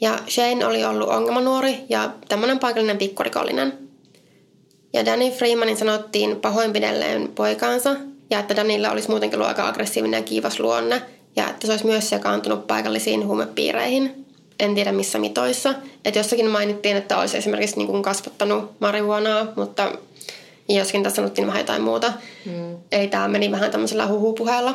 Ja 0.00 0.18
Shane 0.28 0.66
oli 0.66 0.84
ollut 0.84 1.08
ongelmanuori 1.08 1.76
ja 1.88 2.10
tämmöinen 2.28 2.58
paikallinen 2.58 2.98
pikkurikollinen. 2.98 3.78
Ja 4.92 5.06
Danny 5.06 5.30
Freemanin 5.30 5.76
sanottiin 5.76 6.36
pahoinpidelleen 6.36 7.28
poikaansa 7.28 7.96
ja 8.30 8.38
että 8.38 8.56
Danilla 8.56 8.90
olisi 8.90 9.10
muutenkin 9.10 9.36
ollut 9.36 9.48
aika 9.48 9.68
aggressiivinen 9.68 10.18
ja 10.18 10.24
kiivas 10.24 10.60
luonne 10.60 11.02
ja 11.36 11.50
että 11.50 11.66
se 11.66 11.72
olisi 11.72 11.86
myös 11.86 12.08
sekaantunut 12.08 12.66
paikallisiin 12.66 13.26
huumepiireihin– 13.26 14.14
en 14.62 14.74
tiedä 14.74 14.92
missä 14.92 15.18
mitoissa. 15.18 15.74
Että 16.04 16.18
jossakin 16.18 16.50
mainittiin, 16.50 16.96
että 16.96 17.18
olisi 17.18 17.38
esimerkiksi 17.38 17.76
niin 17.76 17.86
kuin 17.86 18.02
kasvattanut 18.02 18.70
marihuonaa, 18.80 19.46
mutta 19.56 19.92
joskin 20.68 21.02
tässä 21.02 21.16
sanottiin 21.16 21.46
vähän 21.46 21.60
jotain 21.60 21.82
muuta. 21.82 22.12
Mm. 22.44 22.76
Eli 22.92 23.08
tämä 23.08 23.28
meni 23.28 23.50
vähän 23.50 23.70
tämmöisellä 23.70 24.06
huhupuheella. 24.06 24.74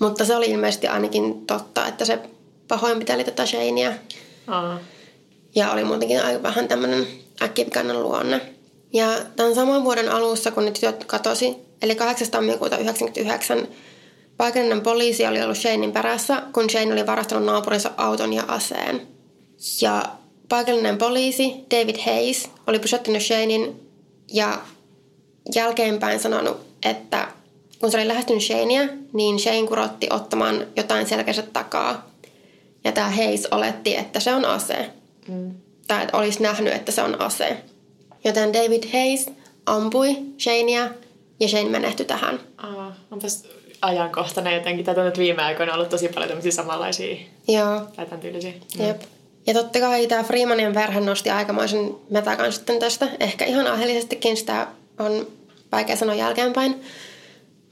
Mutta 0.00 0.24
se 0.24 0.36
oli 0.36 0.50
ilmeisesti 0.50 0.86
ainakin 0.86 1.46
totta, 1.46 1.86
että 1.86 2.04
se 2.04 2.18
pahoinpiteli 2.68 3.24
tätä 3.24 3.46
Shanea. 3.46 3.92
Aa. 4.46 4.78
Ja 5.54 5.72
oli 5.72 5.84
muutenkin 5.84 6.22
aika 6.22 6.42
vähän 6.42 6.68
tämmöinen 6.68 7.06
äkkipikainen 7.42 8.02
luonne. 8.02 8.40
Ja 8.92 9.06
tämän 9.36 9.54
saman 9.54 9.84
vuoden 9.84 10.08
alussa, 10.12 10.50
kun 10.50 10.64
ne 10.64 10.70
tytöt 10.70 11.04
katosi, 11.04 11.56
eli 11.82 11.94
8. 11.94 12.30
tammikuuta 12.30 12.76
1999, 12.76 13.68
Paikallinen 14.36 14.80
poliisi 14.80 15.26
oli 15.26 15.42
ollut 15.42 15.56
Shanein 15.56 15.92
perässä, 15.92 16.42
kun 16.52 16.70
Shane 16.70 16.92
oli 16.92 17.06
varastanut 17.06 17.44
naapurinsa 17.44 17.90
auton 17.96 18.32
ja 18.32 18.44
aseen. 18.48 19.06
Ja 19.80 20.02
paikallinen 20.48 20.98
poliisi 20.98 21.54
David 21.70 21.96
Hayes 22.06 22.50
oli 22.66 22.78
pysäyttänyt 22.78 23.22
Shanein 23.22 23.80
ja 24.32 24.58
jälkeenpäin 25.54 26.20
sanonut, 26.20 26.56
että 26.82 27.28
kun 27.80 27.90
se 27.90 27.96
oli 27.96 28.08
lähestynyt 28.08 28.42
Shanea, 28.42 28.88
niin 29.12 29.38
Shane 29.38 29.66
kurotti 29.66 30.06
ottamaan 30.10 30.66
jotain 30.76 31.06
selkänsä 31.06 31.42
takaa. 31.42 32.10
Ja 32.84 32.92
tämä 32.92 33.10
Hayes 33.10 33.48
oletti, 33.50 33.96
että 33.96 34.20
se 34.20 34.34
on 34.34 34.44
ase. 34.44 34.90
Mm. 35.28 35.54
Tai 35.86 36.02
että 36.02 36.16
olisi 36.16 36.42
nähnyt, 36.42 36.72
että 36.72 36.92
se 36.92 37.02
on 37.02 37.20
ase. 37.20 37.56
Joten 38.24 38.52
David 38.52 38.82
Hayes 38.92 39.30
ampui 39.66 40.16
Shanea 40.38 40.88
ja 41.40 41.48
Shane 41.48 41.68
menehtyi 41.68 42.06
tähän. 42.06 42.40
Aa, 42.56 42.96
onpas 43.10 43.44
ajankohtainen 43.82 44.54
jotenkin. 44.54 44.84
Tätä 44.84 45.04
nyt 45.04 45.18
viime 45.18 45.42
aikoina 45.42 45.74
ollut 45.74 45.88
tosi 45.88 46.08
paljon 46.08 46.28
tämmöisiä 46.28 46.52
samanlaisia 46.52 47.16
Joo. 47.48 47.80
tai 47.96 48.06
tämän 48.06 48.20
tyylisiä. 48.20 48.52
Mm. 48.78 48.86
Jep. 48.86 49.02
Ja 49.46 49.54
totta 49.54 49.80
kai 49.80 50.06
tämä 50.06 50.22
Freemanin 50.22 50.74
verhe 50.74 51.00
nosti 51.00 51.30
aikamoisen 51.30 51.94
metakan 52.10 52.52
sitten 52.52 52.78
tästä. 52.78 53.08
Ehkä 53.20 53.44
ihan 53.44 53.66
aiheellisestikin 53.66 54.36
sitä 54.36 54.66
on 54.98 55.26
vaikea 55.72 55.96
sanoa 55.96 56.14
jälkeenpäin. 56.14 56.80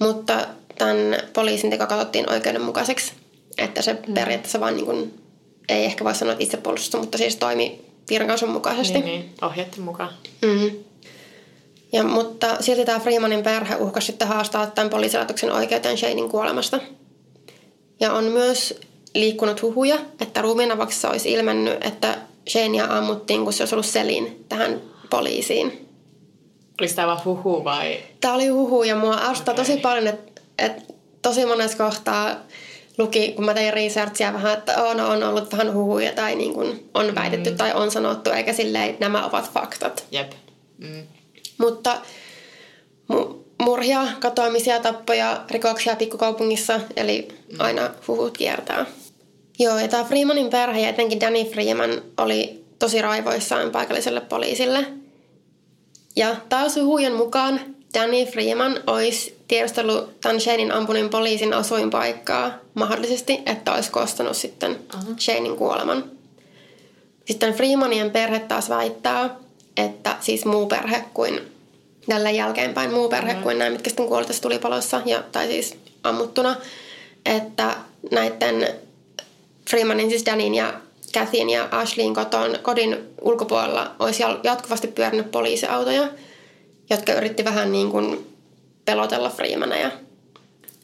Mutta 0.01 0.47
tämän 0.79 1.17
poliisin 1.33 1.71
teko 1.71 1.87
katsottiin 1.87 2.33
oikeudenmukaiseksi. 2.33 3.13
Että 3.59 3.83
se 3.83 3.93
mm. 3.93 4.15
periaatteessa 4.15 4.61
vaan 4.61 4.77
niin 4.77 4.87
kuin, 4.87 5.21
ei 5.69 5.85
ehkä 5.85 6.05
voi 6.05 6.15
sanoa 6.15 6.37
itsepuolustus, 6.39 7.01
mutta 7.01 7.19
siis 7.19 7.37
toimi 7.37 7.88
virkansa 8.11 8.47
mukaisesti. 8.47 9.01
Niin, 9.01 9.05
niin. 9.05 9.35
ohjeiden 9.43 9.81
mukaan. 9.81 10.11
Mm. 10.43 10.71
Ja, 11.93 12.05
mutta 12.05 12.57
silti 12.61 12.85
tämä 12.85 13.01
Freemanin 13.01 13.43
perhe 13.43 13.77
uhkasi 13.77 14.07
sitten 14.07 14.29
haastaa 14.29 14.67
tämän 14.67 14.91
poliisilaitoksen 14.91 15.53
oikeuteen 15.53 15.99
Shanein 15.99 16.29
kuolemasta. 16.29 16.81
Ja 18.01 18.13
on 18.13 18.25
myös 18.25 18.81
liikkunut 19.15 19.63
huhuja, 19.63 19.99
että 20.21 20.43
ruumiinavauksessa 20.43 21.11
olisi 21.11 21.33
ilmennyt, 21.33 21.85
että 21.85 22.19
Shanea 22.49 22.99
ammuttiin, 22.99 23.45
kun 23.45 23.53
se 23.53 23.63
olisi 23.63 23.75
ollut 23.75 23.87
selin 23.87 24.45
tähän 24.49 24.81
poliisiin. 25.11 25.89
Oliko 26.81 26.95
tämä 26.95 27.07
vaan 27.07 27.25
huhu 27.25 27.65
vai? 27.65 27.99
Tämä 28.21 28.35
oli 28.35 28.47
huhu 28.49 28.83
ja 28.83 28.97
mua 28.97 29.15
arvostaa 29.15 29.53
okay. 29.53 29.65
tosi 29.65 29.77
paljon, 29.77 30.07
että, 30.07 30.43
että 30.59 30.95
tosi 31.23 31.47
monessa 31.47 31.79
kohtaa 31.79 32.37
luki, 32.99 33.33
kun 33.33 33.45
mä 33.45 33.55
tein 33.55 33.73
researchia 33.73 34.33
vähän, 34.33 34.59
että 34.59 34.83
on, 34.83 35.01
on 35.01 35.23
ollut 35.23 35.53
vähän 35.53 35.75
huhuja 35.75 36.13
tai 36.13 36.35
niin 36.35 36.55
kuin 36.55 36.91
on 36.95 37.15
väitetty 37.15 37.51
mm. 37.51 37.57
tai 37.57 37.73
on 37.73 37.91
sanottu, 37.91 38.31
eikä 38.31 38.53
silleen, 38.53 38.91
että 38.91 39.05
nämä 39.05 39.27
ovat 39.27 39.51
faktat. 39.53 40.07
Jep. 40.11 40.33
Mm. 40.79 41.03
Mutta 41.59 42.01
mu- 43.13 43.45
murhia, 43.63 44.07
katoamisia, 44.21 44.81
tappoja, 44.81 45.45
rikoksia 45.51 45.97
pikkukaupungissa, 45.97 46.81
eli 46.97 47.29
mm. 47.53 47.61
aina 47.61 47.91
huhut 48.09 48.39
kiertää. 48.39 48.87
Joo, 49.59 49.79
ja 49.79 49.89
tämä 49.89 50.05
Freemanin 50.05 50.51
perhe 50.51 50.81
ja 50.81 50.89
etenkin 50.89 51.21
Danny 51.21 51.45
Freeman 51.45 52.03
oli 52.19 52.65
tosi 52.79 53.03
raivoissaan 53.03 53.71
paikalliselle 53.71 54.21
poliisille. 54.21 54.87
Ja 56.17 56.37
taas 56.49 56.77
huhujen 56.77 57.13
mukaan 57.13 57.61
Danny 57.95 58.27
Freeman 58.27 58.81
olisi 58.87 59.39
tiedustellut 59.49 60.21
tämän 60.21 60.41
Shanein 60.41 60.73
ampuneen 60.73 61.09
poliisin 61.09 61.55
asuinpaikkaa 61.55 62.51
mahdollisesti, 62.75 63.39
että 63.47 63.73
olisi 63.73 63.91
kostanut 63.91 64.37
sitten 64.37 64.71
uh-huh. 64.73 65.17
Shanein 65.19 65.57
kuoleman. 65.57 66.05
Sitten 67.25 67.55
Freemanien 67.55 68.11
perhe 68.11 68.39
taas 68.39 68.69
väittää, 68.69 69.37
että 69.77 70.17
siis 70.21 70.45
muu 70.45 70.67
perhe 70.67 71.05
kuin 71.15 71.41
tällä 72.09 72.31
jälkeenpäin 72.31 72.93
muu 72.93 73.09
perhe 73.09 73.29
mm-hmm. 73.29 73.43
kuin 73.43 73.59
nämä, 73.59 73.71
mitkä 73.71 73.91
sitten 73.91 74.09
kuoli 74.09 74.27
tässä 74.27 74.43
tulipalossa, 74.43 75.03
ja, 75.05 75.23
tai 75.33 75.47
siis 75.47 75.77
ammuttuna, 76.03 76.57
että 77.27 77.77
näiden 78.11 78.69
Freemanin, 79.71 80.11
siis 80.11 80.27
Danin 80.27 80.55
ja 80.55 80.75
Kathyn 81.15 81.51
ja 81.51 81.69
Ashleyin 81.71 82.15
koton, 82.15 82.59
kodin 82.63 82.99
ulkopuolella 83.21 83.95
olisi 83.99 84.23
jatkuvasti 84.43 84.87
pyörinyt 84.89 85.31
poliisiautoja, 85.31 86.09
jotka 86.91 87.13
yritti 87.13 87.45
vähän 87.45 87.73
niin 87.73 87.91
kuin 87.91 88.37
pelotella 88.85 89.31
Freemaneja. 89.31 89.91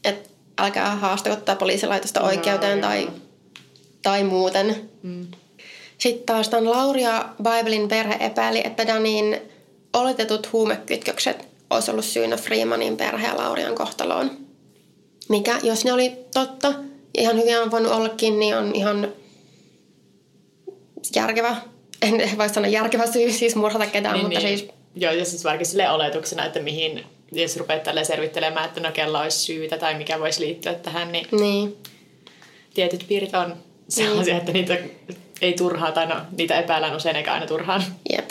Että 0.04 0.30
älkää 0.58 0.96
haastako 0.96 1.36
tätä 1.36 1.56
poliisilaitosta 1.56 2.20
oikeuteen 2.20 2.80
no, 2.80 2.86
tai, 2.86 3.10
tai 4.02 4.24
muuten. 4.24 4.90
Mm. 5.02 5.26
Sitten 5.98 6.26
taas 6.26 6.48
tämän 6.48 6.70
Lauria 6.70 7.28
Bibelin 7.42 7.88
perhe 7.88 8.16
epäili, 8.20 8.62
että 8.64 8.86
Danin 8.86 9.40
oletetut 9.92 10.52
huumekytkökset 10.52 11.48
olisi 11.70 11.90
ollut 11.90 12.04
syynä 12.04 12.36
Freemanin 12.36 12.96
perhe 12.96 13.26
ja 13.26 13.36
Laurian 13.36 13.74
kohtaloon. 13.74 14.30
Mikä, 15.28 15.58
jos 15.62 15.84
ne 15.84 15.92
oli 15.92 16.12
totta, 16.34 16.74
ihan 17.18 17.36
hyvin 17.36 17.58
on 17.58 17.70
voinut 17.70 17.92
ollakin, 17.92 18.38
niin 18.38 18.56
on 18.56 18.74
ihan 18.74 19.12
järkevä, 21.16 21.56
en 22.02 22.14
voi 22.38 22.48
sanoa 22.48 22.68
järkevä 22.68 23.06
syy 23.06 23.32
siis 23.32 23.56
murhata 23.56 23.86
ketään, 23.86 24.14
niin, 24.14 24.24
mutta 24.24 24.38
niin. 24.38 24.58
siis... 24.58 24.70
Joo, 24.96 25.12
ja 25.12 25.24
siis 25.24 25.44
vaikka 25.44 25.64
sille 25.64 25.90
oletuksena, 25.90 26.44
että 26.44 26.60
mihin, 26.60 27.04
jos 27.32 27.56
rupeat 27.56 27.82
tälleen 27.82 28.06
selvittelemään, 28.06 28.66
että 28.66 28.80
no 28.80 28.92
kello 28.92 29.18
olisi 29.18 29.38
syytä 29.38 29.78
tai 29.78 29.94
mikä 29.94 30.20
voisi 30.20 30.40
liittyä 30.40 30.74
tähän, 30.74 31.12
niin, 31.12 31.26
niin. 31.32 31.76
tietyt 32.74 33.04
piirit 33.08 33.34
on 33.34 33.56
sellaisia, 33.88 34.34
niin. 34.34 34.40
että 34.40 34.52
niitä 34.52 34.78
ei 35.40 35.52
turhaa, 35.52 35.92
tai 35.92 36.06
no, 36.06 36.14
niitä 36.38 36.58
epäillään 36.58 36.96
usein 36.96 37.16
eikä 37.16 37.32
aina 37.32 37.46
turhaan. 37.46 37.84
Jep. 38.12 38.30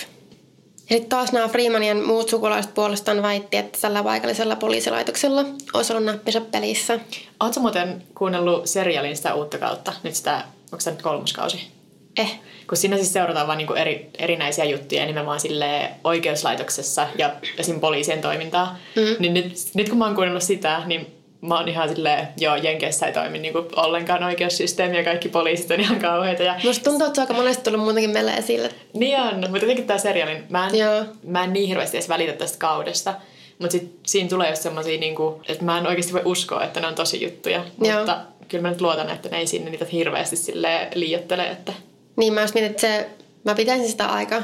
Ja 0.90 0.96
sitten 0.96 1.10
taas 1.10 1.32
nämä 1.32 1.48
Freemanien 1.48 2.04
muut 2.04 2.30
sukulaiset 2.30 2.74
puolestaan 2.74 3.22
väitti, 3.22 3.58
että 3.58 3.80
tällä 3.82 4.04
paikallisella 4.04 4.56
poliisilaitoksella 4.56 5.46
olisi 5.74 5.94
ollut 5.94 6.06
näppisä 6.06 6.42
pelissä. 6.42 7.00
Oletko 7.40 7.60
muuten 7.60 8.04
kuunnellut 8.16 8.68
serialin 8.68 9.18
sitä 9.18 9.34
uutta 9.34 9.58
kautta? 9.58 9.94
Nyt 10.04 10.16
sitä, 10.16 10.44
onko 10.72 10.80
se 10.80 10.92
nyt 10.92 11.02
kolmoskausi? 11.02 11.72
Eh. 12.18 12.40
Kun 12.68 12.78
siinä 12.78 12.96
siis 12.96 13.14
seurataan 13.14 13.48
vain 13.48 13.58
niinku 13.58 13.74
eri, 13.74 14.10
erinäisiä 14.20 14.66
juttuja 14.66 15.06
nimenomaan 15.06 15.40
sille 15.40 15.90
oikeuslaitoksessa 16.04 17.08
ja 17.18 17.32
esim. 17.58 17.80
poliisien 17.80 18.22
toimintaa. 18.22 18.78
Mm. 18.96 19.16
Niin 19.20 19.34
nyt, 19.34 19.54
nyt 19.74 19.90
kun 19.90 19.98
mä 19.98 20.06
oon 20.06 20.16
kuunnellut 20.16 20.44
sitä, 20.44 20.82
niin 20.86 21.08
mä 21.42 21.58
oon 21.58 21.68
ihan 21.68 21.90
silleen, 21.90 22.28
joo, 22.38 22.56
Jenkeissä 22.56 23.06
ei 23.06 23.14
toimi 23.14 23.40
niinku 23.40 23.66
ollenkaan 23.76 24.24
oikeussysteemi 24.24 24.98
ja 24.98 25.04
kaikki 25.04 25.30
poliisit 25.30 25.72
on 25.72 25.80
ihan 25.80 26.00
kauheita. 26.00 26.44
Ja... 26.44 26.56
Musta 26.64 26.84
tuntuu, 26.84 27.08
että 27.08 27.16
se 27.16 27.22
on 27.22 27.28
aika 27.28 27.34
monesti 27.34 27.64
tullut 27.64 27.82
muutenkin 27.82 28.12
meille 28.12 28.34
esille. 28.34 28.70
Niin 28.94 29.20
on, 29.20 29.40
mutta 29.40 29.58
jotenkin 29.58 29.88
tää 29.88 29.98
seriaalin, 29.98 30.44
mä 30.50 30.68
en, 30.68 30.78
joo. 30.78 31.06
mä 31.24 31.44
en 31.44 31.54
niin 31.54 31.68
hirveästi 31.68 31.98
edes 31.98 32.10
välitä 32.10 32.34
tästä 32.34 32.58
kaudesta. 32.58 33.14
Mutta 33.60 33.72
sit 33.72 34.00
siinä 34.06 34.30
tulee 34.30 34.50
just 34.50 34.62
semmosia, 34.62 35.00
niinku, 35.00 35.42
että 35.48 35.66
mä 35.66 35.78
en 35.78 35.88
oikeasti 35.88 36.14
voi 36.14 36.22
uskoa, 36.26 36.64
että 36.64 36.80
ne 36.80 36.88
on 36.88 36.96
tosi 36.96 37.24
juttuja. 37.24 37.66
Joo. 37.82 37.98
Mutta 37.98 38.20
kyllä 38.48 38.62
mä 38.62 38.70
nyt 38.70 38.82
luotan, 38.82 39.10
että 39.10 39.30
ne 39.30 39.38
ei 39.38 39.48
sinne 39.48 39.72
niitä 39.72 39.86
hirveästi 39.92 40.36
sille 40.36 40.88
liiottele. 40.96 41.44
Että... 41.50 41.74
Niin 42.16 42.34
mä 42.34 42.42
mietin, 42.42 42.64
että 42.64 42.82
se, 42.82 43.10
mä 43.44 43.56
pitäisin 43.56 43.90
sitä 43.90 44.06
aika 44.06 44.44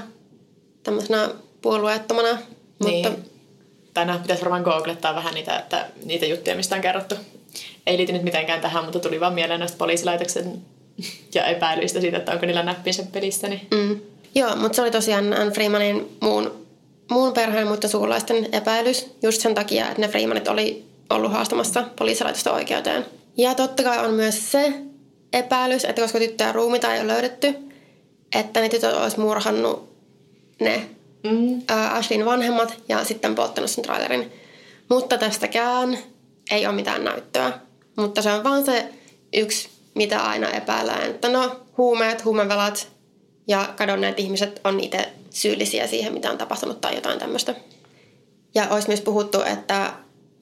tämmöisenä 0.84 1.30
puolueettomana. 1.62 2.38
Niin. 2.84 3.08
Mutta 3.08 3.30
tänään 3.94 4.22
pitäisi 4.22 4.42
varmaan 4.42 4.64
googlettaa 4.64 5.16
vähän 5.16 5.34
niitä, 5.34 5.60
että, 5.60 5.86
niitä 6.06 6.26
juttuja, 6.26 6.56
mistä 6.56 6.76
on 6.76 6.82
kerrottu. 6.82 7.16
Ei 7.88 7.98
liity 7.98 8.14
nyt 8.14 8.24
mitenkään 8.24 8.62
tähän, 8.62 8.84
mutta 8.84 9.00
tuli 9.00 9.20
vaan 9.20 9.34
mieleen 9.34 9.60
näistä 9.60 9.78
poliisilaitoksen 9.78 10.62
ja 11.36 11.46
epäilyistä 11.46 12.02
siitä, 12.02 12.18
että 12.18 12.32
onko 12.32 12.46
niillä 12.46 12.64
näppinsä 12.64 13.04
pelissä. 13.12 13.48
Niin... 13.48 13.68
Mm. 13.72 14.00
Joo, 14.36 14.56
mutta 14.56 14.76
se 14.76 14.82
oli 14.82 14.92
tosiaan 14.92 15.34
Anne 15.34 15.52
Freemanin 15.52 16.18
muun, 16.20 16.66
muun 17.12 17.34
perheen 17.34 17.68
muiden 17.68 17.90
sukulaisten 17.90 18.48
epäilys 18.52 19.08
just 19.22 19.42
sen 19.42 19.56
takia, 19.56 19.88
että 19.90 20.02
ne 20.02 20.08
Freemanit 20.08 20.48
oli 20.48 20.86
ollut 21.10 21.32
haastamassa 21.32 21.84
poliisilaitosta 21.96 22.54
oikeuteen. 22.54 23.06
Ja 23.38 23.56
totta 23.56 23.84
kai 23.84 24.06
on 24.06 24.14
myös 24.14 24.52
se 24.52 24.74
epäilys, 25.34 25.86
että 25.86 26.02
koska 26.02 26.20
tyttöjä 26.20 26.52
ruumita 26.52 26.94
ei 26.94 27.00
ole 27.00 27.08
löydetty, 27.08 27.56
että 28.36 28.62
ne 28.62 28.70
tytöt 28.70 28.94
olisi 28.94 29.20
murhannut 29.20 29.90
ne 30.60 30.90
mm. 31.24 31.62
Ashlin 31.92 32.26
vanhemmat 32.26 32.78
ja 32.90 33.04
sitten 33.04 33.36
polttanut 33.36 33.70
sen 33.70 33.84
trailerin. 33.84 34.32
Mutta 34.90 35.18
tästäkään 35.18 35.98
ei 36.52 36.66
ole 36.66 36.76
mitään 36.76 37.04
näyttöä. 37.04 37.60
Mutta 37.96 38.22
se 38.22 38.32
on 38.32 38.44
vaan 38.44 38.66
se 38.66 38.90
yksi, 39.34 39.70
mitä 39.96 40.24
aina 40.24 40.50
epäillään, 40.50 41.10
että 41.10 41.30
no 41.30 41.60
huumeet, 41.78 42.26
huumevelat 42.26 42.88
ja 43.48 43.74
kadonneet 43.78 44.20
ihmiset 44.20 44.62
on 44.64 44.80
itse 44.80 45.10
syyllisiä 45.30 45.88
siihen, 45.88 46.14
mitä 46.14 46.32
on 46.32 46.38
tapahtunut 46.38 46.82
tai 46.82 46.96
jotain 46.96 47.20
tämmöistä. 47.20 47.56
Ja 48.56 48.68
olisi 48.70 48.88
myös 48.88 49.02
puhuttu, 49.02 49.42
että 49.42 49.94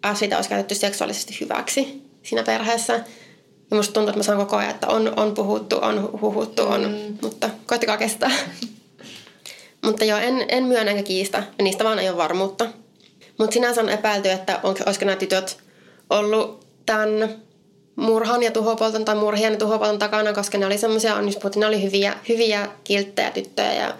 Ashleyta 0.03 0.35
olisi 0.35 0.49
käytetty 0.49 0.75
seksuaalisesti 0.75 1.37
hyväksi 1.41 2.01
siinä 2.23 2.43
perheessä. 2.43 3.03
Ja 3.71 3.77
musta 3.77 3.93
tuntuu, 3.93 4.09
että 4.09 4.19
mä 4.19 4.23
saan 4.23 4.37
koko 4.37 4.55
ajan, 4.55 4.71
että 4.71 4.87
on, 4.87 5.13
on 5.15 5.33
puhuttu, 5.33 5.77
on 5.81 6.21
huhuttu, 6.21 6.63
on, 6.63 6.81
mm. 6.81 7.17
mutta 7.21 7.49
koittakaa 7.65 7.97
kestää. 7.97 8.31
Mutta 9.81 10.05
joo, 10.05 10.19
en, 10.19 10.45
en 10.49 10.63
myönnä 10.63 10.91
enkä 10.91 11.03
kiistä. 11.03 11.43
Niistä 11.61 11.83
vaan 11.83 11.99
ei 11.99 12.09
ole 12.09 12.17
varmuutta. 12.17 12.65
Mutta 13.37 13.53
sinänsä 13.53 13.81
on 13.81 13.89
epäilty, 13.89 14.29
että 14.29 14.59
on, 14.63 14.75
olisiko 14.85 15.05
nämä 15.05 15.15
tytöt 15.15 15.57
ollut 16.09 16.65
tämän 16.85 17.09
murhan 17.95 18.43
ja 18.43 18.51
tuhopolton 18.51 19.05
tai 19.05 19.15
murhien 19.15 19.53
ja 19.53 19.59
tuhopolton 19.59 19.99
takana, 19.99 20.33
koska 20.33 20.57
ne 20.57 20.65
oli 20.65 20.77
semmoisia, 20.77 21.15
puhuttiin, 21.15 21.59
ne 21.59 21.67
oli 21.67 21.83
hyviä, 21.83 22.13
hyviä 22.29 22.67
kilttejä 22.83 23.31
tyttöjä 23.31 23.73
ja 23.73 23.93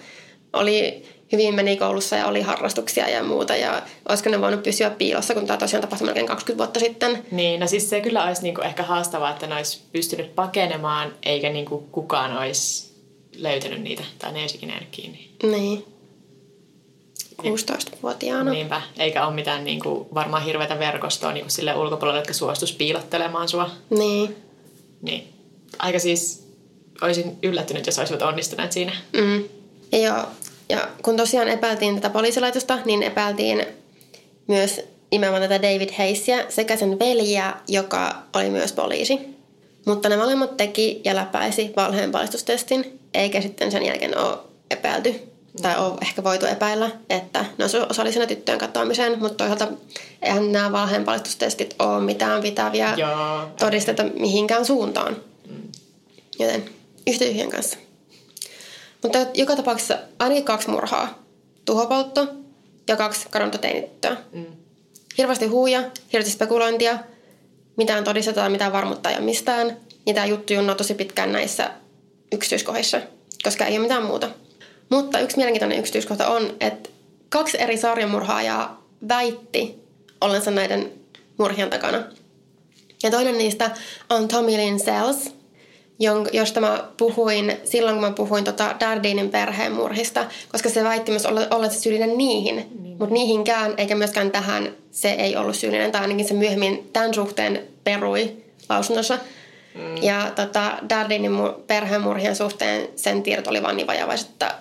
oli 0.53 1.06
hyvin 1.31 1.55
meni 1.55 1.77
koulussa 1.77 2.15
ja 2.15 2.27
oli 2.27 2.41
harrastuksia 2.41 3.09
ja 3.09 3.23
muuta. 3.23 3.55
Ja 3.55 3.81
olisiko 4.09 4.29
ne 4.29 4.41
voinut 4.41 4.63
pysyä 4.63 4.89
piilossa, 4.89 5.33
kun 5.33 5.47
tämä 5.47 5.57
tosiaan 5.57 5.81
tapahtui 5.81 6.05
melkein 6.05 6.27
20 6.27 6.63
vuotta 6.63 6.79
sitten. 6.79 7.25
Niin, 7.31 7.59
no 7.59 7.67
siis 7.67 7.89
se 7.89 8.01
kyllä 8.01 8.25
olisi 8.25 8.43
niinku 8.43 8.61
ehkä 8.61 8.83
haastavaa, 8.83 9.31
että 9.31 9.47
ne 9.47 9.55
olisi 9.55 9.81
pystynyt 9.93 10.35
pakenemaan, 10.35 11.13
eikä 11.23 11.49
niinku 11.49 11.87
kukaan 11.91 12.37
olisi 12.37 12.91
löytänyt 13.37 13.81
niitä, 13.81 14.03
tai 14.19 14.31
ne 14.31 14.39
ei 14.39 14.45
ikinä 14.55 14.73
jäänyt 14.73 14.89
kiinni. 14.91 15.29
Niin. 15.43 15.85
16-vuotiaana. 17.41 18.51
Niinpä, 18.51 18.81
eikä 18.99 19.25
ole 19.25 19.35
mitään 19.35 19.63
niin 19.63 19.79
kuin, 19.79 20.07
varmaan 20.13 20.43
hirveätä 20.43 20.79
verkostoa 20.79 21.31
niin 21.31 21.43
kuin 21.43 21.51
sille 21.51 21.75
ulkopuolelle, 21.75 22.19
jotka 22.19 22.33
suostus 22.33 22.73
piilottelemaan 22.73 23.49
sua. 23.49 23.69
Niin. 23.89 24.35
Niin. 25.01 25.33
Aika 25.79 25.99
siis, 25.99 26.47
olisin 27.01 27.37
yllättynyt, 27.43 27.85
jos 27.85 27.99
olisivat 27.99 28.21
onnistuneet 28.21 28.71
siinä. 28.71 28.91
Mm. 29.13 29.43
Ja, 29.91 29.99
joo. 29.99 30.25
Ja 30.69 30.88
kun 31.03 31.17
tosiaan 31.17 31.47
epäiltiin 31.47 31.95
tätä 31.95 32.10
poliisilaitosta, 32.10 32.80
niin 32.86 33.03
epäiltiin 33.03 33.65
myös 34.47 34.82
nimenomaan 35.12 35.41
tätä 35.41 35.62
David 35.62 35.89
Haysia 35.97 36.38
sekä 36.49 36.75
sen 36.75 36.99
veljeä, 36.99 37.53
joka 37.67 38.15
oli 38.36 38.49
myös 38.49 38.73
poliisi. 38.73 39.19
Mutta 39.86 40.10
ne 40.10 40.17
molemmat 40.17 40.58
teki 40.58 41.01
ja 41.03 41.15
läpäisi 41.15 41.73
valheenpalistustestin, 41.75 42.99
eikä 43.13 43.41
sitten 43.41 43.71
sen 43.71 43.86
jälkeen 43.86 44.17
ole 44.17 44.38
epäilty 44.71 45.15
tai 45.62 45.77
on 45.77 45.97
ehkä 46.01 46.23
voitu 46.23 46.45
epäillä, 46.45 46.91
että 47.10 47.45
ne 47.58 47.65
on 47.65 47.88
osallisena 47.89 48.25
tyttöjen 48.25 48.60
katoamiseen, 48.60 49.19
mutta 49.19 49.36
toisaalta 49.36 49.67
eihän 50.21 50.51
nämä 50.51 50.71
valheenpalistustestit 50.71 51.75
ole 51.80 52.03
mitään 52.03 52.41
pitäviä 52.41 52.93
Joo. 52.97 53.47
todisteita 53.60 54.03
mihinkään 54.03 54.65
suuntaan. 54.65 55.17
Joten 56.39 56.65
yhtä 57.08 57.25
tyhjän 57.25 57.49
kanssa. 57.49 57.77
Mutta 59.07 59.25
joka 59.33 59.55
tapauksessa 59.55 59.97
ainakin 60.19 60.43
kaksi 60.43 60.69
murhaa. 60.69 61.23
Tuhopoltto 61.65 62.27
ja 62.87 62.95
kaksi 62.95 63.27
kadonta 63.29 63.57
teinityttöä. 63.57 64.17
Mm. 64.31 64.45
Hirveästi 65.17 65.45
huuja, 65.45 65.83
hirveästi 66.13 66.33
spekulointia, 66.33 66.99
mitään 67.77 68.03
todistetaan, 68.03 68.51
mitään 68.51 68.73
varmuutta 68.73 69.11
ja 69.11 69.21
mistään. 69.21 69.77
Ja 70.05 70.13
tämä 70.13 70.25
juttu 70.25 70.53
junnaa 70.53 70.75
tosi 70.75 70.93
pitkään 70.93 71.31
näissä 71.31 71.71
yksityiskohdissa, 72.31 73.01
koska 73.43 73.65
ei 73.65 73.73
ole 73.73 73.81
mitään 73.81 74.05
muuta. 74.05 74.29
Mutta 74.89 75.19
yksi 75.19 75.37
mielenkiintoinen 75.37 75.79
yksityiskohta 75.79 76.27
on, 76.27 76.55
että 76.59 76.89
kaksi 77.29 77.61
eri 77.61 77.77
sarjamurhaajaa 77.77 78.83
väitti 79.07 79.75
ollensa 80.21 80.51
näiden 80.51 80.91
murhien 81.37 81.69
takana. 81.69 82.03
Ja 83.03 83.11
toinen 83.11 83.37
niistä 83.37 83.71
on 84.09 84.27
Tommy 84.27 84.51
Lynn 84.51 84.79
Sells, 84.79 85.37
josta 86.33 86.62
mä 86.62 86.83
puhuin 86.97 87.57
silloin, 87.63 87.95
kun 87.95 88.03
mä 88.03 88.12
puhuin 88.12 88.43
tota 88.43 88.75
Dardinin 88.79 89.29
perheen 89.29 89.71
murhista, 89.71 90.25
koska 90.51 90.69
se 90.69 90.83
väitti 90.83 91.12
myös 91.12 91.25
ollensa 91.51 91.79
syyllinen 91.79 92.17
niihin. 92.17 92.55
Niin. 92.55 92.97
Mutta 92.97 93.13
niihinkään, 93.13 93.73
eikä 93.77 93.95
myöskään 93.95 94.31
tähän, 94.31 94.75
se 94.91 95.12
ei 95.12 95.36
ollut 95.36 95.55
syyllinen, 95.55 95.91
tai 95.91 96.01
ainakin 96.01 96.27
se 96.27 96.33
myöhemmin 96.33 96.89
tämän 96.93 97.13
suhteen 97.13 97.67
perui 97.83 98.36
lausunnossa. 98.69 99.19
Mm. 99.75 100.03
Ja 100.03 100.31
tota, 100.36 100.77
Dardinin 100.89 101.31
perheen 101.67 102.01
murhien 102.01 102.36
suhteen 102.36 102.89
sen 102.95 103.23
tiedot 103.23 103.47
oli 103.47 103.63
vaan 103.63 103.77
niin 103.77 103.88
vajavaiset, 103.88 104.29
että 104.29 104.55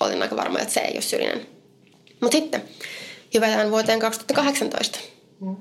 olin 0.00 0.22
aika 0.22 0.36
varma, 0.36 0.58
että 0.58 0.74
se 0.74 0.80
ei 0.80 0.94
ole 0.94 1.02
syyllinen. 1.02 1.46
Mutta 2.20 2.36
sitten 2.36 2.62
hypätään 3.34 3.70
vuoteen 3.70 4.00
2018. 4.00 4.98
Mm. 5.40 5.56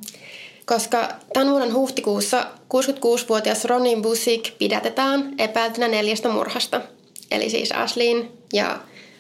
Koska 0.68 1.10
tämän 1.34 1.52
vuoden 1.52 1.74
huhtikuussa 1.74 2.48
66-vuotias 2.74 3.66
Ronin 3.66 4.02
Busik 4.02 4.58
pidätetään 4.58 5.34
epäiltynä 5.38 5.88
neljästä 5.88 6.30
murhasta. 6.30 6.82
Eli 7.32 7.50
siis 7.50 7.72
Ashlyn 7.72 8.32
ja 8.54 8.80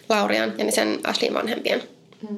Laurian 0.09 0.53
ja 0.57 0.71
sen 0.71 0.99
Ashlyn 1.03 1.33
vanhempien. 1.33 1.83
Mm. 2.29 2.37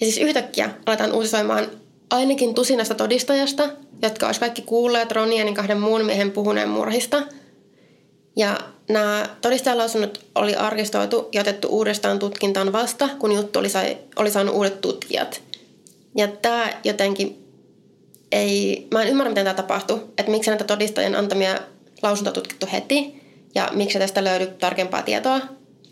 Ja 0.00 0.06
siis 0.06 0.18
yhtäkkiä 0.18 0.70
aletaan 0.86 1.12
uutisoimaan 1.12 1.66
ainakin 2.10 2.54
tusinasta 2.54 2.94
todistajasta, 2.94 3.68
jotka 4.02 4.26
olisi 4.26 4.40
kaikki 4.40 4.62
kuulleet 4.62 5.12
Ronianin 5.12 5.54
kahden 5.54 5.80
muun 5.80 6.04
miehen 6.04 6.30
puhuneen 6.30 6.68
murhista. 6.68 7.22
Ja 8.36 8.58
nämä 8.88 9.28
todistajalausunnot 9.40 10.24
oli 10.34 10.54
arkistoitu 10.54 11.28
ja 11.32 11.40
otettu 11.40 11.68
uudestaan 11.68 12.18
tutkintaan 12.18 12.72
vasta, 12.72 13.08
kun 13.18 13.32
juttu 13.32 13.58
oli, 13.58 13.68
sai, 13.68 13.98
oli 14.16 14.30
saanut 14.30 14.54
uudet 14.54 14.80
tutkijat. 14.80 15.42
Ja 16.16 16.28
tämä 16.28 16.70
jotenkin 16.84 17.43
ei, 18.34 18.86
mä 18.90 19.02
en 19.02 19.08
ymmärrä, 19.08 19.30
miten 19.30 19.44
tämä 19.44 19.54
tapahtui, 19.54 20.02
että 20.18 20.30
miksi 20.30 20.50
näitä 20.50 20.64
todistajien 20.64 21.16
antamia 21.16 21.58
lausuntoja 22.02 22.34
tutkittu 22.34 22.68
heti 22.72 23.22
ja 23.54 23.68
miksi 23.72 23.98
tästä 23.98 24.24
löydy 24.24 24.46
tarkempaa 24.46 25.02
tietoa. 25.02 25.36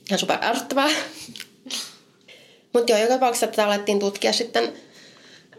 Ihan 0.08 0.18
super 0.18 0.38
ärsyttävää. 0.42 0.88
Mutta 2.72 2.92
joo, 2.92 3.00
joka 3.00 3.14
tapauksessa 3.14 3.46
tätä 3.46 3.66
alettiin 3.66 3.98
tutkia 3.98 4.32
sitten 4.32 4.72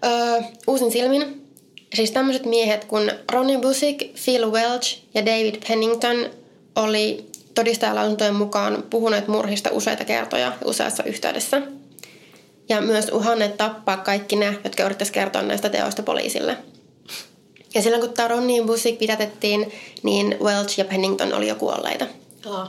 öö, 0.06 0.42
uusin 0.68 0.92
silmin. 0.92 1.48
Siis 1.94 2.12
tämmöiset 2.12 2.46
miehet 2.46 2.86
kuin 2.86 3.12
Ronnie 3.32 3.60
Busick, 3.60 4.14
Phil 4.26 4.52
Welch 4.52 5.00
ja 5.14 5.26
David 5.26 5.56
Pennington 5.68 6.30
oli 6.76 7.26
todistajalausuntojen 7.56 8.36
mukaan 8.36 8.84
puhuneet 8.90 9.28
murhista 9.28 9.70
useita 9.72 10.06
kertoja 10.06 10.52
useassa 10.66 11.04
yhteydessä. 11.04 11.62
Ja 12.70 12.82
myös 12.82 13.10
uhanneet 13.10 13.58
tappaa 13.58 13.98
kaikki 13.98 14.36
ne, 14.36 14.58
jotka 14.64 14.84
yrittäisivät 14.84 15.14
kertoa 15.14 15.42
näistä 15.42 15.70
teoista 15.70 16.04
poliisille. 16.04 16.58
Ja 17.74 17.82
silloin 17.82 18.02
kun 18.02 18.14
tämä 18.14 18.28
Ronnie 18.28 18.64
Busick 18.64 19.00
pidätettiin, 19.00 19.72
niin 20.04 20.38
Welch 20.42 20.80
ja 20.80 20.86
Pennington 20.86 21.34
oli 21.34 21.48
jo 21.48 21.56
kuolleita. 21.56 22.06
Oh. 22.46 22.68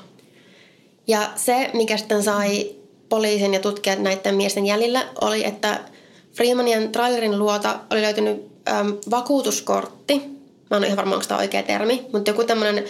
Ja 1.07 1.31
se, 1.37 1.71
mikä 1.73 1.97
sitten 1.97 2.23
sai 2.23 2.71
poliisin 3.09 3.55
ja 3.55 3.61
tutkijat 3.61 3.99
näiden 3.99 4.35
miesten 4.35 4.67
jäljillä, 4.67 5.07
oli, 5.21 5.45
että 5.45 5.81
Freemanien 6.33 6.93
trailerin 6.93 7.39
luota 7.39 7.79
oli 7.91 8.03
löytynyt 8.03 8.47
äm, 8.69 8.97
vakuutuskortti. 9.11 10.19
Mä 10.71 10.77
en 10.77 10.79
ole 10.79 10.87
ihan 10.87 10.97
varma, 10.97 11.15
onko 11.15 11.27
tämä 11.29 11.41
oikea 11.41 11.63
termi, 11.63 12.07
mutta 12.13 12.31
joku 12.31 12.45
tämmöinen 12.45 12.85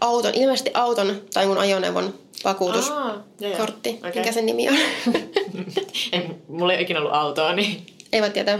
auton, 0.00 0.34
ilmeisesti 0.34 0.70
auton 0.74 1.22
tai 1.34 1.46
mun 1.46 1.58
ajoneuvon 1.58 2.14
vakuutuskortti. 2.44 3.90
Okay. 3.98 4.12
Mikä 4.14 4.32
sen 4.32 4.46
nimi 4.46 4.68
on? 4.68 4.76
en, 6.12 6.42
mulla 6.48 6.72
ei 6.72 6.82
ikinä 6.82 7.00
ollut 7.00 7.14
autoa, 7.14 7.52
niin... 7.52 7.86
Ei 8.12 8.20
voi 8.20 8.30
tietää. 8.30 8.58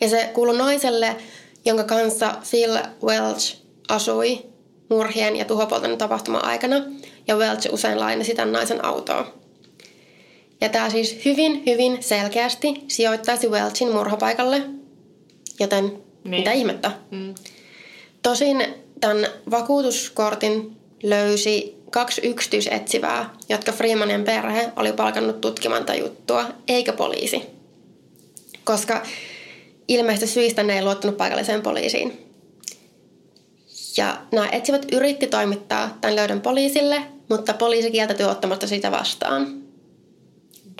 Ja 0.00 0.08
se 0.08 0.30
kuului 0.34 0.56
naiselle, 0.58 1.16
jonka 1.64 1.84
kanssa 1.84 2.34
Phil 2.50 2.78
Welch 3.02 3.56
asui 3.88 4.38
murhien 4.88 5.36
ja 5.36 5.44
tuhopolton 5.44 5.98
tapahtuma 5.98 6.38
aikana. 6.38 6.76
Ja 7.28 7.36
Welch 7.36 7.72
usein 7.72 8.00
lainasi 8.00 8.34
tämän 8.34 8.52
naisen 8.52 8.84
autoa. 8.84 9.32
Ja 10.60 10.68
tämä 10.68 10.90
siis 10.90 11.24
hyvin, 11.24 11.62
hyvin 11.66 12.02
selkeästi 12.02 12.74
sijoittaisi 12.88 13.48
Welchin 13.48 13.92
murhapaikalle. 13.92 14.62
Joten 15.60 15.84
niin. 15.84 16.04
mitä 16.30 16.52
ihmettä. 16.52 16.92
Mm. 17.10 17.34
Tosin 18.22 18.64
tämän 19.00 19.26
vakuutuskortin 19.50 20.76
löysi 21.02 21.78
kaksi 21.90 22.20
yksityisetsivää, 22.24 23.30
jotka 23.48 23.72
Freemanin 23.72 24.24
perhe 24.24 24.72
oli 24.76 24.92
palkannut 24.92 25.40
tutkimaan 25.40 25.84
tätä 25.84 25.98
juttua, 25.98 26.44
eikä 26.68 26.92
poliisi. 26.92 27.42
Koska 28.64 29.02
ilmeisesti 29.88 30.26
syistä 30.26 30.62
ne 30.62 30.76
ei 30.76 30.84
luottanut 30.84 31.16
paikalliseen 31.16 31.62
poliisiin. 31.62 32.24
Ja 33.96 34.16
nämä 34.32 34.48
etsivät 34.52 34.86
yritti 34.92 35.26
toimittaa 35.26 35.98
tämän 36.00 36.16
löydön 36.16 36.40
poliisille, 36.40 37.02
mutta 37.28 37.54
poliisi 37.54 37.90
kieltäytyi 37.90 38.26
ottamasta 38.26 38.66
sitä 38.66 38.90
vastaan. 38.90 39.62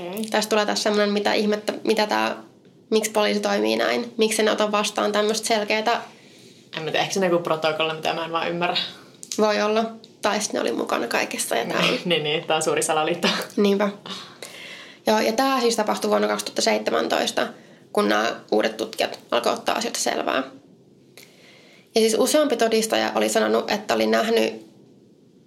Okay. 0.00 0.22
Tästä 0.30 0.50
tulee 0.50 0.66
taas 0.66 0.82
semmoinen, 0.82 1.12
mitä 1.12 1.32
ihmettä, 1.32 1.72
mitä 1.84 2.06
tämä, 2.06 2.36
miksi 2.90 3.10
poliisi 3.10 3.40
toimii 3.40 3.76
näin. 3.76 4.14
Miksi 4.16 4.42
ne 4.42 4.50
ota 4.50 4.72
vastaan 4.72 5.12
tämmöistä 5.12 5.46
selkeää 5.48 6.02
en 6.76 6.82
mä 6.82 6.90
tiedä, 6.90 7.02
ehkä 7.02 7.14
se 7.14 7.26
joku 7.26 7.42
protokolla, 7.42 7.94
mitä 7.94 8.14
mä 8.14 8.24
en 8.24 8.32
vaan 8.32 8.48
ymmärrä. 8.48 8.76
Voi 9.38 9.62
olla. 9.62 9.84
Tai 10.22 10.38
ne 10.52 10.60
oli 10.60 10.72
mukana 10.72 11.06
kaikessa. 11.06 11.56
Ja 11.56 11.64
tää 11.64 11.82
niin, 11.82 12.00
niin, 12.04 12.22
niin, 12.22 12.44
tämä 12.44 12.56
on 12.56 12.62
suuri 12.62 12.82
salaliitto. 12.82 13.28
Niinpä. 13.56 13.88
Joo, 15.06 15.18
ja 15.20 15.32
tämä 15.32 15.60
siis 15.60 15.76
tapahtui 15.76 16.10
vuonna 16.10 16.28
2017, 16.28 17.46
kun 17.92 18.08
nämä 18.08 18.40
uudet 18.52 18.76
tutkijat 18.76 19.18
alkoivat 19.30 19.58
ottaa 19.58 19.74
asioita 19.74 20.00
selvää. 20.00 20.42
Ja 21.94 22.00
siis 22.00 22.16
useampi 22.18 22.56
todistaja 22.56 23.12
oli 23.14 23.28
sanonut, 23.28 23.70
että 23.70 23.94
oli 23.94 24.06
nähnyt 24.06 24.66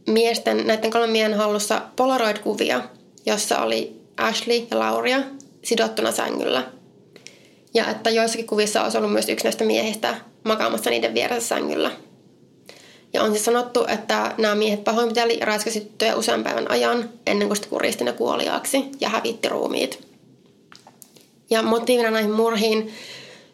miesten, 0.07 0.67
näiden 0.67 0.91
kolmen 0.91 1.09
miehen 1.09 1.33
hallussa 1.33 1.81
Polaroid-kuvia, 1.95 2.81
jossa 3.25 3.59
oli 3.59 4.01
Ashley 4.17 4.67
ja 4.71 4.79
Lauria 4.79 5.21
sidottuna 5.63 6.11
sängyllä. 6.11 6.63
Ja 7.73 7.89
että 7.89 8.09
joissakin 8.09 8.47
kuvissa 8.47 8.83
olisi 8.83 8.97
ollut 8.97 9.11
myös 9.11 9.29
yksi 9.29 9.43
näistä 9.43 9.63
miehistä 9.63 10.15
makaamassa 10.43 10.89
niiden 10.89 11.13
vieressä 11.13 11.47
sängyllä. 11.47 11.91
Ja 13.13 13.23
on 13.23 13.31
siis 13.31 13.45
sanottu, 13.45 13.85
että 13.87 14.35
nämä 14.37 14.55
miehet 14.55 14.83
pahoinpiteli 14.83 15.39
ja 15.39 15.45
raiskasi 15.45 15.79
tyttöjä 15.79 16.15
usean 16.15 16.43
päivän 16.43 16.71
ajan 16.71 17.09
ennen 17.27 17.47
kuin 17.47 17.55
sitten 17.55 17.69
kuristi 17.69 18.03
ne 18.03 18.11
kuoliaaksi 18.11 18.85
ja 19.01 19.09
hävitti 19.09 19.49
ruumiit. 19.49 20.10
Ja 21.51 21.61
motiivina 21.61 22.11
näihin 22.11 22.31
murhiin, 22.31 22.93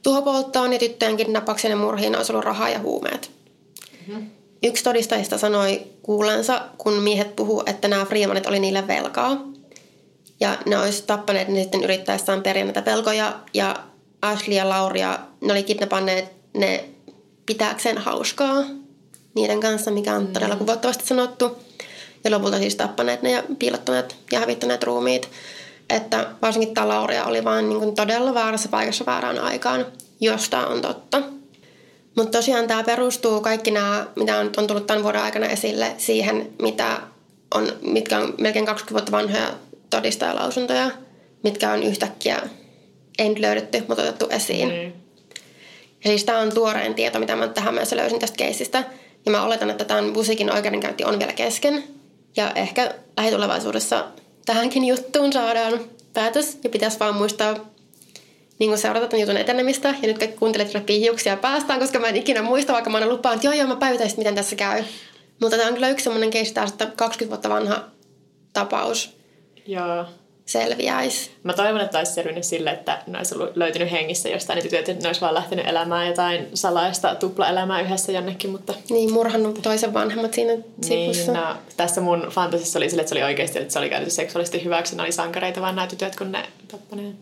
tuhopolttoon 0.04 0.74
ja 0.74 0.80
tyttöjen 0.80 1.18
kidnappaukseen 1.18 1.70
ja 1.72 1.76
murhiin 1.76 2.18
olisi 2.18 2.32
ollut 2.32 2.46
rahaa 2.46 2.70
ja 2.70 2.80
huumeet. 2.80 3.32
Mm-hmm. 4.08 4.30
Yksi 4.64 4.84
todistajista 4.84 5.38
sanoi 5.38 5.82
kuulensa, 6.02 6.62
kun 6.78 6.94
miehet 6.94 7.36
puhu, 7.36 7.64
että 7.66 7.88
nämä 7.88 8.06
Freemanit 8.06 8.46
oli 8.46 8.60
niille 8.60 8.88
velkaa. 8.88 9.38
Ja 10.40 10.58
ne 10.66 10.78
olisi 10.78 11.04
tappaneet 11.08 11.48
ne 11.48 11.62
sitten 11.62 11.84
yrittäessään 11.84 12.44
periä 12.44 12.64
näitä 12.64 12.86
velkoja. 12.86 13.40
Ja 13.54 13.76
Ashley 14.22 14.58
ja 14.58 14.70
Lauria, 14.70 15.20
ne 15.42 15.54
oli 15.54 15.64
kidnappanneet 15.64 16.26
ne 16.54 16.84
pitääkseen 17.46 17.98
hauskaa 17.98 18.64
niiden 19.36 19.60
kanssa, 19.60 19.92
mikä 19.92 20.16
on 20.16 20.28
todella 20.28 20.56
mm. 20.56 20.60
kuvottavasti 20.60 21.08
sanottu. 21.08 21.58
ja 22.24 22.32
lopulta 22.32 22.58
siis 22.58 22.76
tappaneet 22.76 23.22
ne 23.22 23.32
ja 23.32 23.44
piilottaneet 23.60 24.16
ja 24.32 24.40
hävittäneet 24.40 24.84
ruumiit. 24.84 25.30
Että 25.90 26.28
varsinkin 26.42 26.74
tämä 26.74 26.88
Lauria 26.88 27.26
oli 27.26 27.44
vaan 27.44 27.70
niin 27.70 27.80
kuin 27.80 27.96
todella 27.96 28.34
väärässä 28.34 28.70
paikassa 28.70 29.06
väärään 29.06 29.40
aikaan, 29.40 29.86
jos 30.20 30.50
tämä 30.50 30.68
on 30.68 30.82
totta. 30.82 31.22
Mutta 32.16 32.38
tosiaan 32.38 32.68
tämä 32.68 32.84
perustuu 32.84 33.42
kaikki 33.42 33.72
nämä, 33.72 34.08
mitä 34.16 34.38
on, 34.38 34.50
on 34.58 34.68
tullut 34.68 34.88
tämän 34.88 35.04
vuoden 35.04 35.22
aikana 35.22 35.46
esille, 35.46 35.96
siihen, 35.98 36.50
mitä 36.62 37.02
on, 37.56 37.68
mitkä 37.82 38.18
on 38.18 38.34
melkein 38.38 38.66
20 38.66 38.94
vuotta 38.94 39.12
vanhoja 39.12 39.54
todistajalausuntoja, 39.90 40.92
mitkä 41.44 41.72
on 41.72 41.84
yhtäkkiä 41.84 42.42
ei 43.18 43.30
nyt 43.30 43.40
löydetty, 43.40 43.84
mutta 43.88 44.04
otettu 44.04 44.28
esiin. 44.30 44.70
Mm. 44.70 44.92
Ja 46.04 46.10
siis 46.10 46.24
tämä 46.24 46.40
on 46.40 46.54
tuorein 46.54 46.96
tieto, 46.96 47.20
mitä 47.20 47.36
mä 47.36 47.48
tähän 47.48 47.74
mennessä 47.74 47.96
löysin 47.96 48.20
tästä 48.20 48.38
keisistä. 48.38 48.84
Ja 49.26 49.32
mä 49.32 49.44
oletan, 49.44 49.70
että 49.70 49.86
tämän 49.86 50.06
musiikin 50.06 50.54
oikeudenkäynti 50.54 51.04
on 51.04 51.20
vielä 51.20 51.34
kesken. 51.34 51.84
Ja 52.38 52.52
ehkä 52.52 52.94
lähitulevaisuudessa 53.18 54.06
tähänkin 54.48 54.86
juttuun 54.86 55.34
saadaan 55.34 55.80
päätös. 56.14 56.58
Ja 56.64 56.70
pitäisi 56.70 57.00
vaan 57.00 57.16
muistaa 57.16 57.54
niin 58.60 58.70
kuin 58.70 58.78
seurata 58.78 59.08
tämän 59.08 59.22
jutun 59.22 59.38
etenemistä. 59.38 59.96
Ja 60.02 60.08
nyt 60.08 60.18
kaikki 60.18 60.38
kuuntelet 60.38 60.74
repii 60.74 61.02
hiuksia 61.02 61.38
päästään, 61.38 61.80
koska 61.80 62.00
mä 62.00 62.08
en 62.08 62.16
ikinä 62.16 62.42
muista, 62.42 62.74
vaikka 62.74 62.90
mä 62.90 62.98
aina 62.98 63.10
lupaan, 63.10 63.36
että 63.36 63.48
joo 63.48 63.54
joo, 63.54 63.68
mä 63.68 63.76
päivitän 63.76 64.10
miten 64.18 64.36
tässä 64.36 64.56
käy. 64.56 64.84
Mutta 65.42 65.58
tämä 65.58 65.68
on 65.68 65.74
kyllä 65.74 65.90
yksi 65.90 66.04
semmoinen 66.04 66.30
keissi 66.30 66.54
taas, 66.54 66.72
että 66.72 66.86
20 66.96 67.30
vuotta 67.30 67.50
vanha 67.50 67.84
tapaus. 68.54 69.18
Joo 69.68 70.06
selviäisi. 70.48 71.32
Mä 71.44 71.54
toivon, 71.54 71.82
että 71.82 71.98
olisi 71.98 72.14
selvinnyt 72.14 72.44
sille, 72.44 72.70
että 72.70 73.02
ne 73.08 73.18
olisi 73.18 73.36
löytynyt 73.56 73.92
hengissä 73.92 74.30
jostain 74.30 74.56
niitä 74.56 74.70
tytöt, 74.70 74.90
että 74.90 75.04
ne 75.04 75.10
olisi 75.10 75.22
vaan 75.22 75.34
lähtenyt 75.34 75.68
elämään 75.68 76.08
jotain 76.08 76.48
salaista 76.54 77.16
tuplaelämää 77.16 77.82
yhdessä 77.82 78.12
jonnekin, 78.12 78.50
mutta... 78.50 78.74
Niin, 78.90 79.14
murhannut 79.14 79.60
toisen 79.62 79.94
vanhemmat 79.94 80.34
siinä 80.34 80.54
sivussa. 80.82 81.32
Niin, 81.32 81.44
no, 81.44 81.56
tässä 81.78 82.02
mun 82.02 82.28
fantasissa 82.32 82.80
oli 82.80 82.90
sille, 82.90 83.02
että 83.02 83.10
se 83.10 83.16
oli 83.16 83.24
oikeasti, 83.24 83.60
että 83.60 83.74
se 83.74 83.80
oli 83.80 83.90
käytetty 83.90 84.14
seksuaalisesti 84.14 84.64
hyväksi, 84.64 84.96
ne 84.96 85.04
oli 85.04 85.12
sankareita 85.12 85.62
vaan 85.62 85.76
nämä 85.76 85.88
tytöt, 85.88 86.16
kun 86.16 86.32
ne 86.32 86.44
tappaneet. 86.68 87.16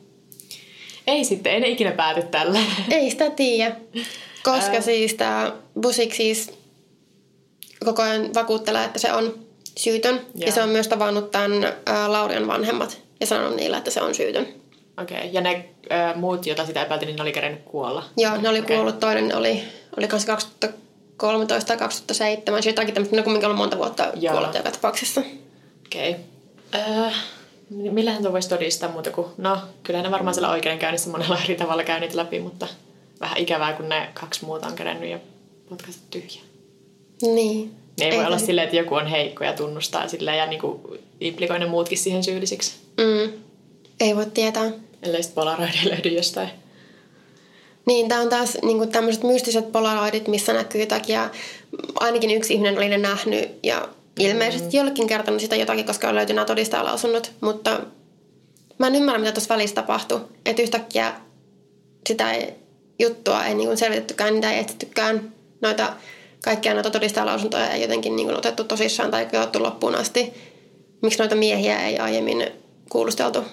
Ei 1.08 1.26
sitten, 1.26 1.54
ei 1.54 1.60
ne 1.60 1.68
ikinä 1.68 1.92
pääty 1.92 2.24
tällä. 2.24 2.60
Ei 2.92 3.10
sitä 3.10 3.30
tiedä, 3.30 3.76
koska 4.44 4.82
siis 4.82 5.14
tämä 5.14 5.52
Busik 5.82 6.14
siis 6.14 6.52
koko 7.86 8.02
ajan 8.02 8.34
vakuuttelee, 8.34 8.86
että 8.86 9.00
se 9.00 9.14
on 9.14 9.40
syytön. 9.78 10.16
Joo. 10.16 10.46
Ja 10.46 10.52
se 10.52 10.64
on 10.64 10.70
myös 10.70 10.88
tavannut 10.88 11.32
tämän 11.32 11.74
Laurian 12.08 12.48
vanhemmat 12.48 13.05
ja 13.26 13.28
sanonut 13.28 13.56
niille, 13.56 13.78
että 13.78 13.92
se 13.92 14.02
on 14.02 14.16
syytön. 14.16 14.48
Okei, 15.02 15.18
okay. 15.18 15.30
ja 15.32 15.42
ne 15.42 15.70
ä, 15.92 16.14
muut, 16.16 16.46
joita 16.46 16.66
sitä 16.66 16.82
epäiltiin, 16.82 17.08
niin 17.08 17.16
ne 17.16 17.22
oli 17.22 17.32
kerennyt 17.32 17.62
kuolla? 17.66 18.04
Joo, 18.18 18.38
ne 18.38 18.50
oli 18.50 18.60
okay. 18.60 18.76
kuollut. 18.76 19.00
Toinen 19.00 19.36
oli, 19.36 19.64
oli 19.98 20.08
kanssa 20.08 20.28
2013 20.28 21.68
tai 21.68 21.78
2007. 21.78 22.64
Se 22.64 22.70
jotakin 22.70 22.94
tämmöistä, 22.94 23.16
ne 23.16 23.24
kumminkin 23.24 23.46
ollut 23.46 23.58
monta 23.58 23.78
vuotta 23.78 24.12
Joo. 24.16 24.34
kuollut 24.34 24.56
joka 24.56 24.72
tapauksessa. 24.72 25.22
Okei. 25.86 26.16
Okay. 26.72 26.82
Äh, 27.06 27.14
millähän 27.70 28.22
tuo 28.24 28.32
voisi 28.32 28.50
todistaa 28.50 28.92
muuta 28.92 29.12
kuin... 29.12 29.28
No, 29.38 29.58
kyllä 29.84 30.02
ne 30.02 30.12
varmaan 30.12 30.34
siellä 30.34 30.50
oikeudenkäynnissä 30.50 31.10
monella 31.10 31.40
eri 31.44 31.56
tavalla 31.56 31.84
käynyt 31.84 32.14
läpi, 32.14 32.40
mutta 32.40 32.68
vähän 33.20 33.38
ikävää, 33.38 33.74
kun 33.74 33.90
ne 33.90 34.10
kaksi 34.14 34.46
muuta 34.46 34.68
on 34.68 34.76
kerennyt 34.76 35.10
ja 35.10 35.20
potkaiset 35.70 36.02
tyhjä. 36.10 36.42
Niin. 37.22 37.76
Ei, 38.02 38.10
ei 38.10 38.18
voi 38.18 38.26
olla 38.26 38.38
silleen, 38.38 38.66
että 38.66 38.78
joku 38.78 38.96
on 38.96 39.08
heikko 39.08 39.44
ja 39.44 39.54
tunnustaa 39.54 40.08
silleen 40.08 40.38
ja 40.38 40.46
niinku 40.46 40.98
implikoi 41.22 41.60
ne 41.60 41.66
muutkin 41.66 41.98
siihen 41.98 42.24
syyllisiksi. 42.24 42.85
Mm. 42.98 43.34
Ei 44.00 44.16
voi 44.16 44.26
tietää. 44.26 44.72
Ellei 45.04 45.24
sitten 45.24 45.36
polaroidi 45.36 45.78
löydy 45.90 46.10
jostain. 46.10 46.50
Niin, 47.86 48.10
tämä 48.10 48.22
on 48.22 48.30
taas 48.30 48.58
niin 48.62 48.90
tämmöiset 48.90 49.24
mystiset 49.24 49.72
polaroidit, 49.72 50.28
missä 50.28 50.54
näkyy 50.54 50.82
jotakin 50.82 51.14
ja 51.14 51.30
ainakin 52.00 52.32
yksi 52.32 52.54
ihminen 52.54 52.78
oli 52.78 52.90
ne 52.90 52.98
nähnyt 52.98 53.50
ja 53.64 53.88
ilmeisesti 54.20 54.68
mm. 54.68 54.78
jollekin 54.78 55.08
kertonut 55.08 55.42
sitä 55.42 55.56
jotakin, 55.56 55.86
koska 55.86 56.10
on 56.10 56.16
löytynyt 56.16 56.36
nämä 56.36 56.46
todistajalausunnot, 56.46 57.32
mutta 57.42 57.80
mä 58.78 58.88
en 58.88 58.96
ymmärrä, 58.96 59.20
mitä 59.20 59.32
tuossa 59.32 59.54
välissä 59.54 59.76
tapahtui. 59.76 60.22
Että 60.46 60.62
yhtäkkiä 60.62 61.14
sitä 62.08 62.32
ei, 62.32 62.54
juttua 63.00 63.46
ei 63.46 63.56
niin 63.56 63.78
selvitettykään, 63.78 64.34
niitä 64.34 64.52
ei 64.52 64.60
etsittykään 64.60 65.34
noita 65.62 65.94
kaikkia 66.46 66.74
noita 66.74 66.90
todistajalausuntoja 66.90 67.70
ei 67.70 67.82
jotenkin 67.82 68.16
niin 68.16 68.28
kuin 68.28 68.38
otettu 68.38 68.64
tosissaan 68.64 69.12
tai 69.12 69.26
koottu 69.26 69.64
loppuun 69.64 69.96
asti. 69.96 70.34
Miksi 71.02 71.20
noita 71.20 71.36
miehiä 71.36 71.88
ei 71.88 71.98
aiemmin 71.98 72.52
kuulusteltu? 72.90 73.44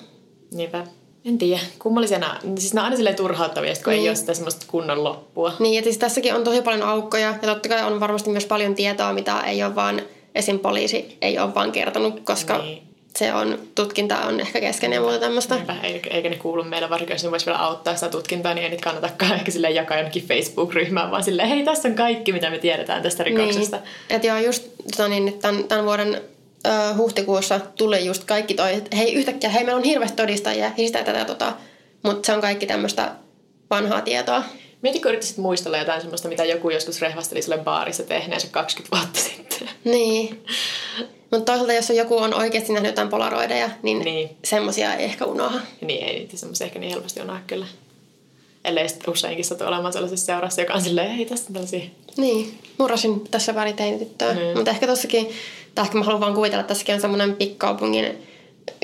Niinpä. 0.52 0.86
En 1.24 1.38
tiedä. 1.38 1.60
Kummallisena. 1.78 2.36
Siis 2.58 2.74
nämä 2.74 2.82
on 2.82 2.84
aina 2.84 2.96
silleen 2.96 3.16
turhauttavia, 3.16 3.74
kun 3.84 3.92
niin. 3.92 4.02
ei 4.02 4.08
ole 4.08 4.16
sitä 4.16 4.34
semmoista 4.34 4.66
kunnon 4.68 5.04
loppua. 5.04 5.52
Niin, 5.58 5.74
ja 5.74 5.82
siis 5.82 5.98
tässäkin 5.98 6.34
on 6.34 6.44
tosi 6.44 6.62
paljon 6.62 6.82
aukkoja. 6.82 7.34
Ja 7.42 7.54
totta 7.54 7.68
kai 7.68 7.84
on 7.84 8.00
varmasti 8.00 8.30
myös 8.30 8.46
paljon 8.46 8.74
tietoa, 8.74 9.12
mitä 9.12 9.40
ei 9.40 9.64
ole 9.64 9.74
vaan, 9.74 10.02
esim. 10.34 10.58
poliisi 10.58 11.18
ei 11.20 11.38
ole 11.38 11.54
vaan 11.54 11.72
kertonut, 11.72 12.20
koska 12.20 12.58
niin 12.58 12.92
se 13.16 13.34
on, 13.34 13.58
tutkinta 13.74 14.18
on 14.18 14.40
ehkä 14.40 14.60
kesken 14.60 14.92
ja 14.92 15.00
muuta 15.00 15.18
tämmöistä. 15.18 15.56
eikä 16.10 16.28
ne 16.28 16.36
kuulu 16.36 16.64
meillä, 16.64 16.90
varsinkin 16.90 17.14
jos 17.14 17.24
ne 17.24 17.30
voisi 17.30 17.46
vielä 17.46 17.58
auttaa 17.58 17.94
sitä 17.94 18.08
tutkintaa, 18.08 18.54
niin 18.54 18.64
ei 18.64 18.70
niitä 18.70 18.84
kannatakaan 18.84 19.34
ehkä 19.38 19.50
sille 19.50 19.70
jakaa 19.70 19.96
jonnekin 19.96 20.26
Facebook-ryhmään, 20.28 21.10
vaan 21.10 21.24
silleen, 21.24 21.48
hei, 21.48 21.64
tässä 21.64 21.88
on 21.88 21.94
kaikki, 21.94 22.32
mitä 22.32 22.50
me 22.50 22.58
tiedetään 22.58 23.02
tästä 23.02 23.24
rikoksesta. 23.24 23.76
Niin. 23.76 23.86
Että 24.10 24.26
joo, 24.26 24.38
just 24.38 24.68
tota, 24.90 25.08
niin, 25.08 25.38
tämän, 25.38 25.64
tämän 25.64 25.84
vuoden 25.84 26.22
ö, 26.66 26.94
huhtikuussa 26.96 27.60
tuli 27.60 28.06
just 28.06 28.24
kaikki 28.24 28.54
toi, 28.54 28.74
että 28.74 28.96
hei 28.96 29.14
yhtäkkiä, 29.14 29.50
hei 29.50 29.64
meillä 29.64 29.78
on 29.78 29.84
hirveästi 29.84 30.16
todistajia, 30.16 30.64
ja 30.64 30.72
sitä 30.76 31.04
tätä 31.04 31.24
tota, 31.24 31.52
mutta 32.02 32.26
se 32.26 32.32
on 32.32 32.40
kaikki 32.40 32.66
tämmöistä 32.66 33.12
vanhaa 33.70 34.00
tietoa. 34.00 34.42
Mietitkö 34.82 35.08
yrittäisit 35.08 35.38
muistella 35.38 35.78
jotain 35.78 36.00
semmoista, 36.00 36.28
mitä 36.28 36.44
joku 36.44 36.70
joskus 36.70 37.00
rehvasteli 37.00 37.42
sulle 37.42 37.58
baarissa 37.58 38.02
tehneensä 38.02 38.48
20 38.50 38.96
vuotta 38.96 39.20
sitten? 39.20 39.68
Niin. 39.84 40.44
Mutta 41.30 41.44
toisaalta, 41.44 41.72
jos 41.72 41.90
on 41.90 41.96
joku 41.96 42.16
on 42.16 42.34
oikeasti 42.34 42.72
nähnyt 42.72 42.90
jotain 42.90 43.08
polaroideja, 43.08 43.70
niin, 43.82 43.98
niin. 43.98 44.30
semmoisia 44.44 44.94
ei 44.94 45.04
ehkä 45.04 45.24
unoha. 45.24 45.60
Niin, 45.80 46.04
ei 46.04 46.18
niitä 46.18 46.36
semmoisia 46.36 46.64
ehkä 46.64 46.78
niin 46.78 46.90
helposti 46.90 47.20
unoha 47.20 47.40
kyllä. 47.46 47.66
Ellei 48.64 48.88
sitten 48.88 49.12
useinkin 49.12 49.44
satu 49.44 49.64
olemaan 49.64 49.92
sellaisessa 49.92 50.26
seurassa, 50.26 50.60
joka 50.60 50.74
on 50.74 50.82
silleen, 50.82 51.10
hei 51.10 51.26
tässä 51.26 51.52
tällaisia. 51.52 51.84
Niin, 52.16 52.58
murrasin 52.78 53.28
tässä 53.28 53.54
pari 53.54 53.72
teinityttöä. 53.72 54.32
Mm. 54.32 54.40
Mutta 54.56 54.70
ehkä 54.70 54.86
tossakin, 54.86 55.28
tai 55.74 55.84
ehkä 55.84 55.98
mä 55.98 56.04
haluan 56.04 56.20
vaan 56.20 56.34
kuvitella, 56.34 56.60
että 56.60 56.68
tässäkin 56.68 56.94
on 56.94 57.00
semmoinen 57.00 57.36
pikkaupungin 57.36 58.18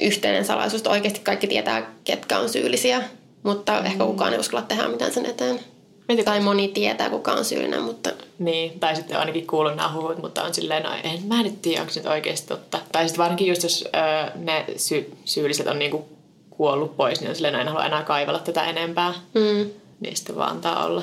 yhteinen 0.02 0.44
salaisuus, 0.44 0.80
että 0.80 0.90
oikeasti 0.90 1.20
kaikki 1.20 1.46
tietää, 1.46 1.94
ketkä 2.04 2.38
on 2.38 2.48
syyllisiä. 2.48 3.02
Mutta 3.42 3.80
mm. 3.80 3.86
ehkä 3.86 4.04
kukaan 4.04 4.32
ei 4.32 4.38
uskalla 4.38 4.66
tehdä 4.66 4.88
mitään 4.88 5.12
sen 5.12 5.26
eteen. 5.26 5.60
Mietin, 6.08 6.24
tai 6.24 6.40
moni 6.40 6.68
tietää, 6.68 7.10
kuka 7.10 7.32
on 7.32 7.44
syyllinen, 7.44 7.82
mutta... 7.82 8.10
Niin, 8.38 8.80
tai 8.80 8.96
sitten 8.96 9.18
ainakin 9.18 9.46
kuullut 9.46 9.76
nämä 9.76 9.92
huhut, 9.92 10.18
mutta 10.18 10.42
on 10.42 10.54
silleen, 10.54 10.82
no 10.82 10.90
en 11.02 11.22
mä 11.24 11.42
nyt 11.42 11.62
tiedä, 11.62 11.80
onko 11.80 11.92
se 11.92 12.00
nyt 12.00 12.08
oikeasti 12.08 12.48
totta. 12.48 12.78
Tai 12.92 13.08
sitten 13.08 13.22
varsinkin 13.22 13.46
just, 13.46 13.62
jos 13.62 13.84
öö, 13.94 14.30
ne 14.36 14.64
sy- 14.76 15.12
syylliset 15.24 15.66
on 15.66 15.78
niinku 15.78 16.08
kuollut 16.50 16.96
pois, 16.96 17.20
niin 17.20 17.28
on 17.28 17.34
silleen, 17.34 17.54
no 17.54 17.60
en 17.60 17.68
halua 17.68 17.86
enää 17.86 18.02
kaivella 18.02 18.38
tätä 18.38 18.64
enempää. 18.64 19.14
Mm. 19.34 19.70
Niin 20.00 20.16
sitten 20.16 20.36
vaan 20.36 20.50
antaa 20.50 20.84
olla. 20.84 21.02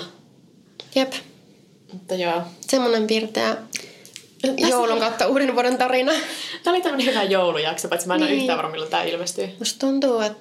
Jep. 0.95 1.13
Mutta 1.93 2.15
joo. 2.15 2.41
Semmoinen 2.61 3.07
pirteä 3.07 3.57
joulun 4.57 4.99
kautta 4.99 5.27
uuden 5.27 5.55
vuoden 5.55 5.77
tarina. 5.77 6.11
Tämä 6.63 6.75
oli 6.75 6.83
tämmöinen 6.83 7.07
hyvä 7.07 7.23
joulujakso, 7.23 7.87
paitsi 7.87 8.07
mä 8.07 8.15
en 8.15 8.19
niin. 8.19 8.31
ole 8.31 8.39
yhtään 8.39 8.57
varma, 8.57 8.71
milloin 8.71 8.91
tämä 8.91 9.03
ilmestyy. 9.03 9.49
Musta 9.59 9.79
tuntuu, 9.79 10.19
että 10.19 10.39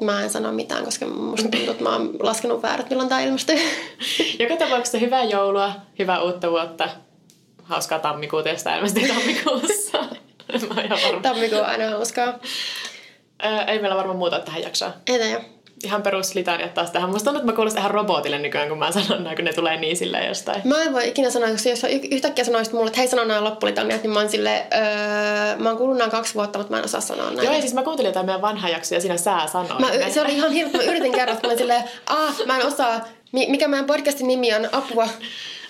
mä 0.00 0.22
en 0.22 0.30
sano 0.30 0.52
mitään, 0.52 0.84
koska 0.84 1.06
musta 1.06 1.48
tuntuu, 1.48 1.70
että 1.70 1.82
mä 1.82 1.92
oon 1.92 2.16
laskenut 2.20 2.62
väärät, 2.62 2.90
milloin 2.90 3.08
tää 3.08 3.20
ilmestyy. 3.20 3.58
Joka 4.38 4.56
tapauksessa 4.56 4.98
hyvää 4.98 5.24
joulua, 5.24 5.72
hyvää 5.98 6.22
uutta 6.22 6.50
vuotta. 6.50 6.88
Hauskaa 7.62 7.98
tammikuuta, 7.98 8.48
jos 8.48 8.62
tämä 8.62 8.76
ilmestyy 8.76 9.08
tammikuussa. 9.08 9.98
mä 10.74 11.20
Tammikuu 11.22 11.60
aina 11.60 11.90
hauskaa. 11.90 12.38
Öö, 13.44 13.60
ei 13.66 13.78
meillä 13.78 13.96
varmaan 13.96 14.18
muuta 14.18 14.38
tähän 14.38 14.62
jaksoon. 14.62 14.92
Ei 15.06 15.18
tämä 15.18 15.55
ihan 15.84 16.02
peruslitaniat 16.02 16.74
taas 16.74 16.90
tähän. 16.90 17.10
Musta 17.10 17.24
tuntuu, 17.24 17.40
että 17.40 17.52
mä 17.52 17.56
kuulostan 17.56 17.80
ihan 17.80 17.90
robotille 17.90 18.38
nykyään, 18.38 18.68
kun 18.68 18.78
mä 18.78 18.92
sanon 18.92 19.24
näin, 19.24 19.36
kun 19.36 19.44
ne 19.44 19.52
tulee 19.52 19.76
niin 19.76 19.96
silleen 19.96 20.28
jostain. 20.28 20.62
Mä 20.64 20.82
en 20.82 20.92
voi 20.92 21.08
ikinä 21.08 21.30
sanoa, 21.30 21.50
koska 21.50 21.68
jos 21.68 21.86
yhtäkkiä 22.10 22.44
sanoisit 22.44 22.72
mulle, 22.74 22.86
että 22.86 23.00
hei 23.00 23.08
sano 23.08 23.24
nämä 23.24 23.44
loppulitaniat, 23.44 24.02
niin 24.02 24.10
mä 24.10 24.20
oon 24.20 24.30
silleen, 24.30 24.62
öö, 24.74 25.56
mä 25.56 25.68
oon 25.68 25.78
kuullut 25.78 25.98
nämä 25.98 26.10
kaksi 26.10 26.34
vuotta, 26.34 26.58
mutta 26.58 26.72
mä 26.72 26.78
en 26.78 26.84
osaa 26.84 27.00
sanoa 27.00 27.30
näin. 27.30 27.44
Joo, 27.44 27.54
ja 27.54 27.60
siis 27.60 27.74
mä 27.74 27.82
kuuntelin 27.82 28.08
jotain 28.08 28.26
meidän 28.26 28.42
vanhaa 28.42 28.70
jaksoa 28.70 28.96
ja 28.96 29.00
siinä 29.00 29.16
sää 29.16 29.46
sanoa. 29.46 29.78
Mä, 29.78 30.10
se 30.10 30.20
oli 30.20 30.34
ihan 30.34 30.52
hirveä, 30.52 30.82
mä 30.82 30.90
yritin 30.90 31.12
kertoa, 31.12 31.34
että 31.34 31.48
mä 31.48 31.56
silleen, 31.56 31.84
ah, 32.06 32.34
mä 32.46 32.58
en 32.58 32.66
osaa, 32.66 33.00
mikä 33.32 33.68
meidän 33.68 33.86
podcastin 33.86 34.26
nimi 34.26 34.54
on, 34.54 34.68
apua. 34.72 35.08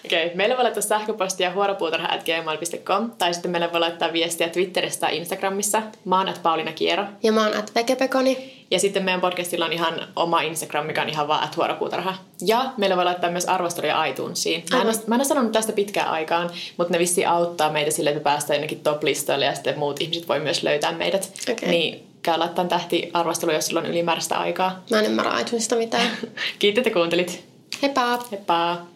Okei, 0.07 0.25
okay. 0.27 0.37
meille 0.37 0.57
voi 0.57 0.63
laittaa 0.63 0.83
sähköpostia 0.83 1.53
huoropuutarha.gmail.com 1.53 3.11
tai 3.19 3.35
sitten 3.35 3.51
meille 3.51 3.73
voi 3.73 3.81
laittaa 3.81 4.13
viestiä 4.13 4.49
Twitterissä 4.49 5.01
tai 5.01 5.17
Instagramissa. 5.17 5.83
Mä 6.05 6.19
oon 6.19 6.35
Pauliina 6.43 6.73
Kiero. 6.73 7.05
Ja 7.23 7.33
mä 7.33 7.47
oon 7.47 7.65
Vekepekoni. 7.75 8.67
Ja 8.71 8.79
sitten 8.79 9.05
meidän 9.05 9.21
podcastilla 9.21 9.65
on 9.65 9.73
ihan 9.73 10.09
oma 10.17 10.41
Instagram, 10.41 10.87
mikä 10.87 11.03
on 11.03 11.09
ihan 11.09 11.29
vaan 11.29 11.49
huoropuutarha. 11.57 12.15
Ja 12.47 12.73
meille 12.77 12.97
voi 12.97 13.05
laittaa 13.05 13.31
myös 13.31 13.45
arvosteluja 13.45 14.05
iTunesiin. 14.05 14.65
Mä 14.73 14.81
en, 14.81 14.87
ole, 14.87 14.95
mä 15.07 15.15
en 15.15 15.21
ole 15.21 15.29
sanonut 15.29 15.53
tästä 15.53 15.73
pitkään 15.73 16.11
aikaan, 16.11 16.51
mutta 16.77 16.93
ne 16.93 16.99
vissi 16.99 17.27
auttaa 17.27 17.73
meitä 17.73 17.91
sille, 17.91 18.11
että 18.11 18.21
me 18.21 18.25
päästään 18.25 18.57
jonnekin 18.57 18.81
top-listoille 18.81 19.45
ja 19.45 19.55
sitten 19.55 19.79
muut 19.79 20.01
ihmiset 20.01 20.29
voi 20.29 20.41
myös 20.41 20.63
löytää 20.63 20.93
meidät. 20.93 21.33
Okay. 21.53 21.69
Niin 21.69 22.07
käy 22.23 22.39
laittaa 22.39 22.65
tähti 22.65 23.11
arvostelu, 23.13 23.53
jos 23.53 23.67
sulla 23.67 23.81
on 23.81 23.87
ylimääräistä 23.87 24.39
aikaa. 24.39 24.83
Mä 24.91 24.99
en 24.99 25.07
ymmärrä 25.07 25.41
iTunesista 25.41 25.77
mitään. 25.77 26.11
Kiitos, 26.59 26.79
että 26.79 26.91
kuuntelit. 26.91 27.45
Heippa! 27.83 28.19
Heippa! 28.31 28.95